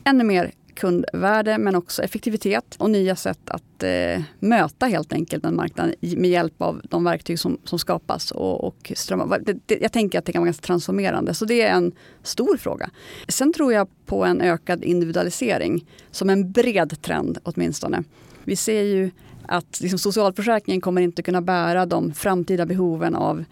ännu 0.04 0.24
mer 0.24 0.52
kundvärde 0.74 1.58
men 1.58 1.74
också 1.74 2.02
effektivitet 2.02 2.76
och 2.78 2.90
nya 2.90 3.16
sätt 3.16 3.50
att 3.50 3.82
eh, 3.82 4.22
möta 4.38 4.86
helt 4.86 5.12
enkelt 5.12 5.44
en 5.44 5.56
marknad 5.56 5.94
med 6.00 6.30
hjälp 6.30 6.62
av 6.62 6.80
de 6.90 7.04
verktyg 7.04 7.38
som, 7.38 7.58
som 7.64 7.78
skapas. 7.78 8.30
Och, 8.30 8.64
och 8.64 8.92
strömmar. 8.96 9.38
Det, 9.38 9.56
det, 9.66 9.78
jag 9.80 9.92
tänker 9.92 10.18
att 10.18 10.24
det 10.24 10.32
kan 10.32 10.42
vara 10.42 10.46
ganska 10.46 10.66
transformerande, 10.66 11.34
så 11.34 11.44
det 11.44 11.62
är 11.62 11.74
en 11.74 11.92
stor 12.22 12.56
fråga. 12.56 12.90
Sen 13.28 13.52
tror 13.52 13.72
jag 13.72 13.88
på 14.06 14.24
en 14.24 14.40
ökad 14.40 14.84
individualisering 14.84 15.86
som 16.10 16.30
en 16.30 16.52
bred 16.52 17.02
trend 17.02 17.38
åtminstone. 17.42 18.02
Vi 18.44 18.56
ser 18.56 18.82
ju 18.82 19.10
att 19.46 19.80
liksom, 19.80 19.98
socialförsäkringen 19.98 20.80
kommer 20.80 21.02
inte 21.02 21.22
kunna 21.22 21.42
bära 21.42 21.86
de 21.86 22.14
framtida 22.14 22.66
behoven 22.66 23.14
av 23.14 23.44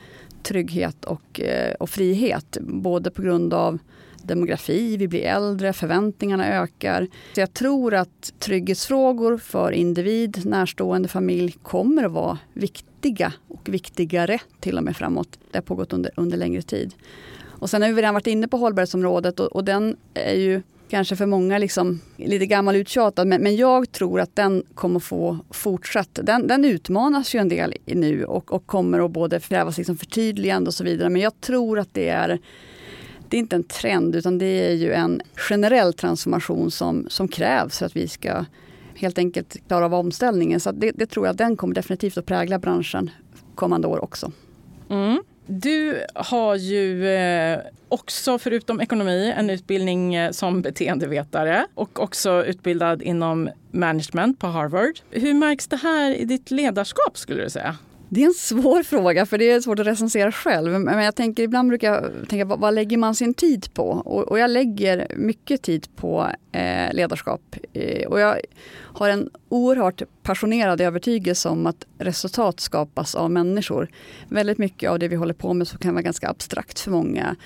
trygghet 0.42 1.04
och, 1.04 1.40
eh, 1.40 1.74
och 1.74 1.90
frihet. 1.90 2.58
Både 2.60 3.10
på 3.10 3.22
grund 3.22 3.54
av 3.54 3.78
demografi, 4.24 4.96
vi 4.96 5.08
blir 5.08 5.22
äldre, 5.22 5.72
förväntningarna 5.72 6.48
ökar. 6.48 7.08
Så 7.34 7.40
jag 7.40 7.54
tror 7.54 7.94
att 7.94 8.32
trygghetsfrågor 8.38 9.36
för 9.38 9.72
individ, 9.72 10.46
närstående, 10.46 11.08
familj 11.08 11.56
kommer 11.62 12.04
att 12.04 12.12
vara 12.12 12.38
viktiga 12.52 13.32
och 13.48 13.68
viktigare 13.68 14.38
till 14.60 14.78
och 14.78 14.84
med 14.84 14.96
framåt. 14.96 15.38
Det 15.50 15.58
har 15.58 15.62
pågått 15.62 15.92
under, 15.92 16.12
under 16.16 16.36
längre 16.36 16.62
tid. 16.62 16.94
Och 17.44 17.70
sen 17.70 17.82
har 17.82 17.88
vi 17.88 17.94
redan 17.94 18.14
varit 18.14 18.26
inne 18.26 18.48
på 18.48 18.56
hållbarhetsområdet 18.56 19.40
och, 19.40 19.46
och 19.46 19.64
den 19.64 19.96
är 20.14 20.34
ju 20.34 20.62
kanske 20.92 21.16
för 21.16 21.26
många 21.26 21.58
liksom 21.58 22.00
lite 22.16 22.46
gammal 22.46 22.76
uttjatad 22.76 23.26
men, 23.26 23.42
men 23.42 23.56
jag 23.56 23.92
tror 23.92 24.20
att 24.20 24.36
den 24.36 24.62
kommer 24.74 25.00
få 25.00 25.38
fortsatt. 25.50 26.18
Den, 26.22 26.46
den 26.46 26.64
utmanas 26.64 27.34
ju 27.34 27.38
en 27.38 27.48
del 27.48 27.74
nu 27.86 28.24
och, 28.24 28.52
och 28.52 28.66
kommer 28.66 29.04
att 29.04 29.10
både 29.10 29.40
krävas 29.40 29.78
liksom 29.78 29.96
förtydligande 29.96 30.68
och 30.68 30.74
så 30.74 30.84
vidare 30.84 31.08
men 31.08 31.22
jag 31.22 31.40
tror 31.40 31.78
att 31.78 31.88
det 31.92 32.08
är 32.08 32.38
det 33.32 33.36
är 33.36 33.38
inte 33.38 33.56
en 33.56 33.64
trend 33.64 34.16
utan 34.16 34.38
det 34.38 34.46
är 34.46 34.74
ju 34.74 34.92
en 34.92 35.22
generell 35.36 35.92
transformation 35.92 36.70
som, 36.70 37.06
som 37.08 37.28
krävs 37.28 37.78
för 37.78 37.86
att 37.86 37.96
vi 37.96 38.08
ska 38.08 38.44
helt 38.94 39.18
enkelt 39.18 39.56
klara 39.68 39.84
av 39.84 39.94
omställningen. 39.94 40.60
Så 40.60 40.72
det, 40.72 40.90
det, 40.90 41.06
tror 41.06 41.26
jag 41.26 41.36
den 41.36 41.56
kommer 41.56 41.74
definitivt 41.74 42.18
att 42.18 42.26
prägla 42.26 42.58
branschen 42.58 43.10
kommande 43.54 43.88
år 43.88 44.04
också. 44.04 44.32
Mm. 44.90 45.22
Du 45.46 46.04
har 46.14 46.56
ju 46.56 47.08
eh, 47.08 47.58
också, 47.88 48.38
förutom 48.38 48.80
ekonomi, 48.80 49.34
en 49.36 49.50
utbildning 49.50 50.14
eh, 50.14 50.30
som 50.30 50.62
beteendevetare 50.62 51.66
och 51.74 52.00
också 52.02 52.44
utbildad 52.44 53.02
inom 53.02 53.50
management 53.70 54.38
på 54.38 54.46
Harvard. 54.46 54.98
Hur 55.10 55.34
märks 55.34 55.66
det 55.66 55.76
här 55.76 56.14
i 56.14 56.24
ditt 56.24 56.50
ledarskap 56.50 57.18
skulle 57.18 57.42
du 57.42 57.50
säga? 57.50 57.76
Det 58.14 58.22
är 58.22 58.26
en 58.26 58.34
svår 58.34 58.82
fråga 58.82 59.26
för 59.26 59.38
det 59.38 59.50
är 59.50 59.60
svårt 59.60 59.78
att 59.78 59.86
recensera 59.86 60.32
själv. 60.32 60.80
Men 60.80 61.04
jag 61.04 61.14
tänker 61.14 61.42
ibland 61.42 61.68
brukar 61.68 61.92
jag 61.92 62.28
tänka 62.28 62.44
vad, 62.44 62.58
vad 62.58 62.74
lägger 62.74 62.96
man 62.96 63.14
sin 63.14 63.34
tid 63.34 63.74
på? 63.74 63.84
Och, 63.84 64.28
och 64.28 64.38
jag 64.38 64.50
lägger 64.50 65.06
mycket 65.16 65.62
tid 65.62 65.86
på 65.96 66.28
eh, 66.52 66.92
ledarskap. 66.92 67.56
Eh, 67.72 68.06
och 68.06 68.20
jag 68.20 68.40
har 68.78 69.08
en 69.08 69.30
oerhört 69.48 70.02
passionerad 70.22 70.80
övertygelse 70.80 71.48
om 71.48 71.66
att 71.66 71.86
resultat 71.98 72.60
skapas 72.60 73.14
av 73.14 73.30
människor. 73.30 73.88
Väldigt 74.28 74.58
mycket 74.58 74.90
av 74.90 74.98
det 74.98 75.08
vi 75.08 75.16
håller 75.16 75.34
på 75.34 75.54
med 75.54 75.68
så 75.68 75.78
kan 75.78 75.94
vara 75.94 76.02
ganska 76.02 76.28
abstrakt 76.28 76.80
för 76.80 76.90
många. 76.90 77.36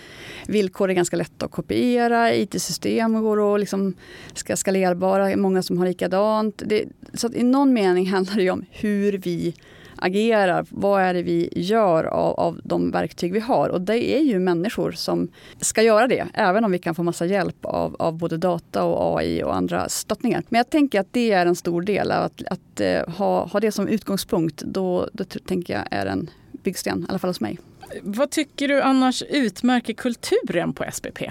Villkor 0.47 0.91
är 0.91 0.95
ganska 0.95 1.17
lätta 1.17 1.47
att 1.47 1.53
kopiera, 1.53 2.35
IT-system 2.35 3.23
går 3.23 3.55
att 3.55 3.61
liksom 3.61 3.95
ska 4.35 4.57
skalerbara, 4.57 5.37
många 5.37 5.63
som 5.63 5.79
har 5.79 5.87
likadant. 5.87 6.63
Det, 6.67 6.85
så 7.15 7.33
i 7.33 7.43
någon 7.43 7.73
mening 7.73 8.07
handlar 8.07 8.37
det 8.37 8.51
om 8.51 8.65
hur 8.71 9.13
vi 9.13 9.55
agerar, 9.97 10.67
vad 10.71 11.03
är 11.03 11.15
det 11.15 11.23
vi 11.23 11.49
gör 11.53 12.05
av, 12.05 12.35
av 12.35 12.61
de 12.65 12.91
verktyg 12.91 13.33
vi 13.33 13.41
har? 13.41 13.69
Och 13.69 13.81
det 13.81 14.17
är 14.17 14.23
ju 14.23 14.39
människor 14.39 14.93
som 14.93 15.29
ska 15.61 15.83
göra 15.83 16.07
det, 16.07 16.27
även 16.35 16.65
om 16.65 16.73
vi 16.73 16.79
kan 16.79 16.95
få 16.95 17.03
massa 17.03 17.27
hjälp 17.27 17.65
av, 17.65 17.97
av 17.99 18.19
både 18.19 18.37
data 18.37 18.85
och 18.85 19.21
AI 19.21 19.43
och 19.43 19.57
andra 19.57 19.89
stöttningar. 19.89 20.43
Men 20.49 20.59
jag 20.59 20.71
tänker 20.71 21.01
att 21.01 21.13
det 21.13 21.33
är 21.33 21.47
en 21.47 21.57
stor 21.57 21.83
del, 21.83 22.11
att, 22.11 22.43
att 22.47 22.81
uh, 22.81 23.15
ha, 23.17 23.47
ha 23.47 23.61
det 23.61 23.73
som 23.73 23.89
utgångspunkt, 23.89 24.63
då, 24.63 25.09
då 25.13 25.25
tänker 25.25 25.75
jag 25.75 25.85
är 25.91 26.07
en 26.07 26.31
byggsten, 26.53 27.01
i 27.01 27.05
alla 27.09 27.19
fall 27.19 27.31
hos 27.31 27.41
mig. 27.41 27.59
Vad 28.03 28.31
tycker 28.31 28.69
du 28.69 28.83
annars 28.83 29.23
utmärker 29.23 29.93
kulturen 29.93 30.73
på 30.73 30.85
SPP? 30.93 31.23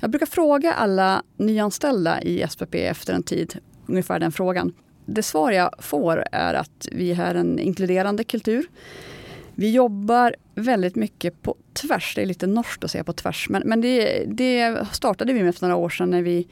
Jag 0.00 0.10
brukar 0.10 0.26
fråga 0.26 0.72
alla 0.72 1.22
nyanställda 1.36 2.22
i 2.22 2.46
SPP 2.48 2.74
efter 2.74 3.14
en 3.14 3.22
tid 3.22 3.58
ungefär 3.86 4.18
den 4.18 4.32
frågan 4.32 4.72
det 5.08 5.22
svar 5.22 5.52
jag 5.52 5.70
får 5.78 6.24
är 6.32 6.54
att 6.54 6.88
vi 6.92 7.12
är 7.12 7.34
en 7.34 7.58
inkluderande 7.58 8.24
kultur. 8.24 8.66
Vi 9.54 9.70
jobbar 9.70 10.34
väldigt 10.54 10.96
mycket 10.96 11.42
på 11.42 11.56
tvärs. 11.72 12.14
Det 12.14 12.22
är 12.22 12.26
lite 12.26 12.46
norskt 12.46 12.84
att 12.84 12.90
säga 12.90 13.04
på 13.04 13.12
tvärs. 13.12 13.48
Men, 13.48 13.62
men 13.66 13.80
det, 13.80 14.24
det 14.26 14.86
startade 14.92 15.32
vi 15.32 15.42
med 15.42 15.54
för 15.54 15.66
några 15.66 15.76
år 15.76 15.88
sedan 15.88 16.10
när 16.10 16.22
vi 16.22 16.46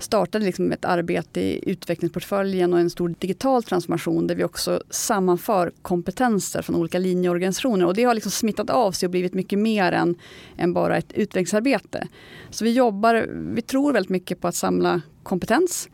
startade 0.00 0.44
liksom 0.44 0.72
ett 0.72 0.84
arbete 0.84 1.40
i 1.40 1.70
utvecklingsportföljen 1.70 2.72
och 2.72 2.80
en 2.80 2.90
stor 2.90 3.14
digital 3.18 3.62
transformation 3.62 4.26
där 4.26 4.34
vi 4.34 4.44
också 4.44 4.82
sammanför 4.90 5.72
kompetenser 5.82 6.62
från 6.62 6.76
olika 6.76 6.98
linjeorganisationer. 6.98 7.86
Och 7.86 7.94
det 7.94 8.04
har 8.04 8.14
liksom 8.14 8.32
smittat 8.32 8.70
av 8.70 8.92
sig 8.92 9.06
och 9.06 9.10
blivit 9.10 9.34
mycket 9.34 9.58
mer 9.58 9.92
än, 9.92 10.14
än 10.56 10.72
bara 10.72 10.96
ett 10.96 11.12
utvecklingsarbete. 11.12 12.08
Så 12.50 12.64
vi 12.64 12.72
jobbar, 12.72 13.28
vi 13.54 13.62
tror 13.62 13.92
väldigt 13.92 14.10
mycket 14.10 14.40
på 14.40 14.48
att 14.48 14.54
samla 14.54 15.00
kompetens, 15.22 15.88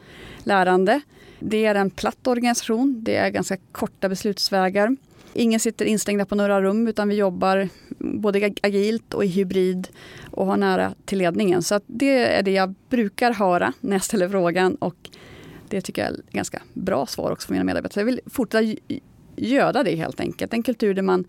lärande, 0.45 1.01
det 1.41 1.65
är 1.65 1.75
en 1.75 1.91
platt 1.91 2.27
organisation. 2.27 3.05
Det 3.05 3.17
är 3.17 3.31
ganska 3.31 3.57
korta 3.73 4.09
beslutsvägar. 4.09 4.97
Ingen 5.35 5.61
sitter 5.61 5.85
instängda 5.85 6.25
på 6.27 6.35
några 6.35 6.63
rum 6.63 6.89
utan 6.89 7.09
vi 7.09 7.15
jobbar 7.15 7.69
både 7.99 8.53
agilt 8.63 9.15
och 9.15 9.25
i 9.25 9.29
hybrid 9.29 9.89
och 10.31 10.47
har 10.47 10.57
nära 10.57 10.95
till 11.05 11.19
ledningen. 11.19 11.63
Så 11.63 11.81
det 11.87 12.19
är 12.19 12.43
det 12.43 12.51
jag 12.51 12.75
brukar 12.89 13.33
höra 13.33 13.73
när 13.81 13.93
jag 13.93 14.05
ställer 14.05 14.29
frågan 14.29 14.75
och 14.75 15.11
det 15.69 15.81
tycker 15.81 16.03
jag 16.03 16.11
är 16.11 16.21
ganska 16.31 16.63
bra 16.73 17.07
svar 17.07 17.31
också 17.31 17.47
för 17.47 17.55
mina 17.55 17.65
medarbetare. 17.65 18.01
Jag 18.01 18.07
vill 18.07 18.21
fortsätta 18.27 18.77
göda 19.37 19.83
det 19.83 19.97
helt 19.97 20.21
enkelt. 20.21 20.53
En 20.53 20.63
kultur 20.63 20.95
där 20.95 21.03
man 21.03 21.25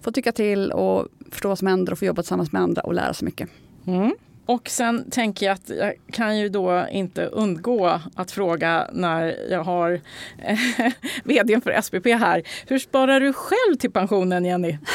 får 0.00 0.12
tycka 0.12 0.32
till 0.32 0.72
och 0.72 1.08
förstå 1.30 1.48
vad 1.48 1.58
som 1.58 1.68
händer 1.68 1.92
och 1.92 1.98
få 1.98 2.04
jobba 2.04 2.22
tillsammans 2.22 2.52
med 2.52 2.62
andra 2.62 2.82
och 2.82 2.94
lära 2.94 3.14
sig 3.14 3.26
mycket. 3.26 3.48
Mm. 3.86 4.14
Och 4.46 4.68
sen 4.68 5.10
tänker 5.10 5.46
jag 5.46 5.54
att 5.54 5.68
jag 5.68 5.94
kan 6.12 6.38
ju 6.38 6.48
då 6.48 6.86
inte 6.90 7.24
undgå 7.26 8.00
att 8.14 8.30
fråga 8.30 8.88
när 8.92 9.50
jag 9.50 9.64
har 9.64 10.00
eh, 10.42 10.58
vdn 11.24 11.60
för 11.60 11.80
SPP 11.82 12.06
här. 12.06 12.42
Hur 12.66 12.78
sparar 12.78 13.20
du 13.20 13.32
själv 13.32 13.76
till 13.78 13.90
pensionen, 13.90 14.44
Jenny? 14.44 14.78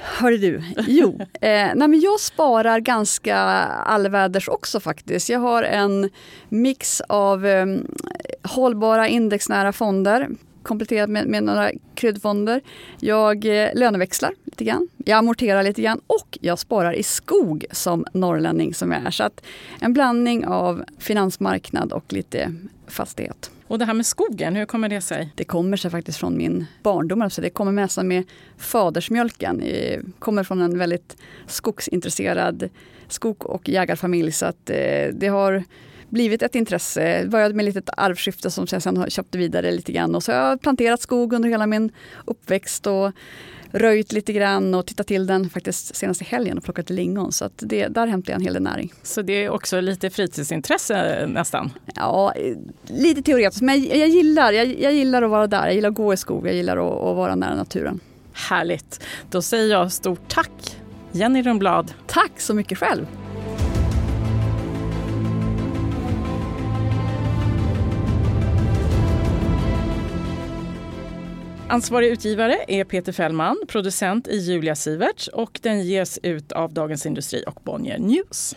Hörru 0.00 0.38
du, 0.38 0.62
jo. 0.86 1.18
Eh, 1.20 1.68
nej 1.74 1.88
men 1.88 2.00
jag 2.00 2.20
sparar 2.20 2.80
ganska 2.80 3.36
allväders 3.36 4.48
också 4.48 4.80
faktiskt. 4.80 5.28
Jag 5.28 5.40
har 5.40 5.62
en 5.62 6.10
mix 6.48 7.00
av 7.00 7.46
eh, 7.46 7.66
hållbara 8.42 9.08
indexnära 9.08 9.72
fonder 9.72 10.28
kompletterat 10.62 11.10
med, 11.10 11.26
med 11.26 11.42
några 11.42 11.70
kryddfonder. 11.94 12.60
Jag 13.00 13.44
eh, 13.44 13.68
löneväxlar 13.74 14.32
lite 14.44 14.64
grann. 14.64 14.88
Jag 14.96 15.18
amorterar 15.18 15.62
lite 15.62 15.82
grann 15.82 16.00
och 16.06 16.38
jag 16.40 16.58
sparar 16.58 16.92
i 16.92 17.02
skog 17.02 17.64
som 17.70 18.04
norrlänning 18.12 18.74
som 18.74 18.92
jag 18.92 19.06
är. 19.06 19.10
Så 19.10 19.24
att 19.24 19.44
en 19.80 19.92
blandning 19.92 20.46
av 20.46 20.84
finansmarknad 20.98 21.92
och 21.92 22.12
lite 22.12 22.54
fastighet. 22.86 23.50
Och 23.66 23.78
det 23.78 23.84
här 23.84 23.94
med 23.94 24.06
skogen, 24.06 24.56
hur 24.56 24.66
kommer 24.66 24.88
det 24.88 25.00
sig? 25.00 25.32
Det 25.34 25.44
kommer 25.44 25.76
sig 25.76 25.90
faktiskt 25.90 26.18
från 26.18 26.36
min 26.36 26.66
barndom. 26.82 27.22
Alltså 27.22 27.40
det 27.40 27.50
kommer 27.50 27.72
nästan 27.72 28.08
med 28.08 28.24
fadersmjölken. 28.56 29.62
Jag 29.66 30.02
kommer 30.18 30.44
från 30.44 30.60
en 30.60 30.78
väldigt 30.78 31.16
skogsintresserad 31.46 32.68
skog 33.08 33.46
och 33.46 33.68
jägarfamilj. 33.68 34.32
Så 34.32 34.46
att 34.46 34.70
eh, 34.70 35.08
det 35.12 35.28
har 35.28 35.64
blivit 36.08 36.42
ett 36.42 36.54
intresse. 36.54 37.22
Det 37.22 37.28
började 37.28 37.54
med 37.54 37.68
ett 37.68 37.74
litet 37.74 37.90
arvskifte 37.96 38.50
som 38.50 38.66
jag 38.70 38.82
sen 38.82 38.96
har 38.96 39.08
köpt 39.08 39.34
vidare 39.34 39.70
lite 39.70 39.92
grann. 39.92 40.14
Och 40.14 40.22
så 40.22 40.32
har 40.32 40.38
jag 40.38 40.60
planterat 40.60 41.00
skog 41.00 41.32
under 41.32 41.48
hela 41.48 41.66
min 41.66 41.90
uppväxt 42.24 42.86
och 42.86 43.12
röjt 43.72 44.12
lite 44.12 44.32
grann 44.32 44.74
och 44.74 44.86
tittat 44.86 45.06
till 45.06 45.26
den 45.26 45.50
faktiskt 45.50 45.96
senaste 45.96 46.24
helgen 46.24 46.58
och 46.58 46.64
plockat 46.64 46.90
lingon. 46.90 47.32
Så 47.32 47.44
att 47.44 47.52
det, 47.56 47.88
där 47.88 48.06
hämtar 48.06 48.32
jag 48.32 48.38
en 48.38 48.44
hel 48.44 48.54
del 48.54 48.62
näring. 48.62 48.92
Så 49.02 49.22
det 49.22 49.44
är 49.44 49.50
också 49.50 49.80
lite 49.80 50.10
fritidsintresse 50.10 51.26
nästan? 51.26 51.70
Ja, 51.94 52.34
lite 52.86 53.22
teoretiskt. 53.22 53.62
Men 53.62 53.84
jag, 53.84 53.96
jag 53.96 54.08
gillar, 54.08 54.52
jag, 54.52 54.80
jag, 54.80 54.92
gillar 54.92 55.22
att 55.22 55.30
vara 55.30 55.46
där. 55.46 55.66
Jag 55.66 55.74
gillar 55.74 55.88
att 55.88 55.94
gå 55.94 56.12
i 56.12 56.16
skog. 56.16 56.46
Jag 56.46 56.54
gillar 56.54 56.76
att, 56.76 57.10
att 57.10 57.16
vara 57.16 57.34
nära 57.34 57.54
naturen. 57.54 58.00
Härligt. 58.32 59.04
Då 59.30 59.42
säger 59.42 59.70
jag 59.70 59.92
stort 59.92 60.28
tack 60.28 60.76
Jenny 61.12 61.42
Rundblad. 61.42 61.92
Tack 62.06 62.40
så 62.40 62.54
mycket 62.54 62.78
själv. 62.78 63.06
Ansvarig 71.70 72.08
utgivare 72.08 72.64
är 72.68 72.84
Peter 72.84 73.12
Fällman, 73.12 73.56
producent 73.68 74.28
i 74.28 74.36
Julia 74.36 74.76
Siverts 74.76 75.28
och 75.28 75.60
den 75.62 75.82
ges 75.82 76.18
ut 76.22 76.52
av 76.52 76.72
Dagens 76.72 77.06
Industri 77.06 77.44
och 77.46 77.60
Bonnier 77.64 77.98
News. 77.98 78.56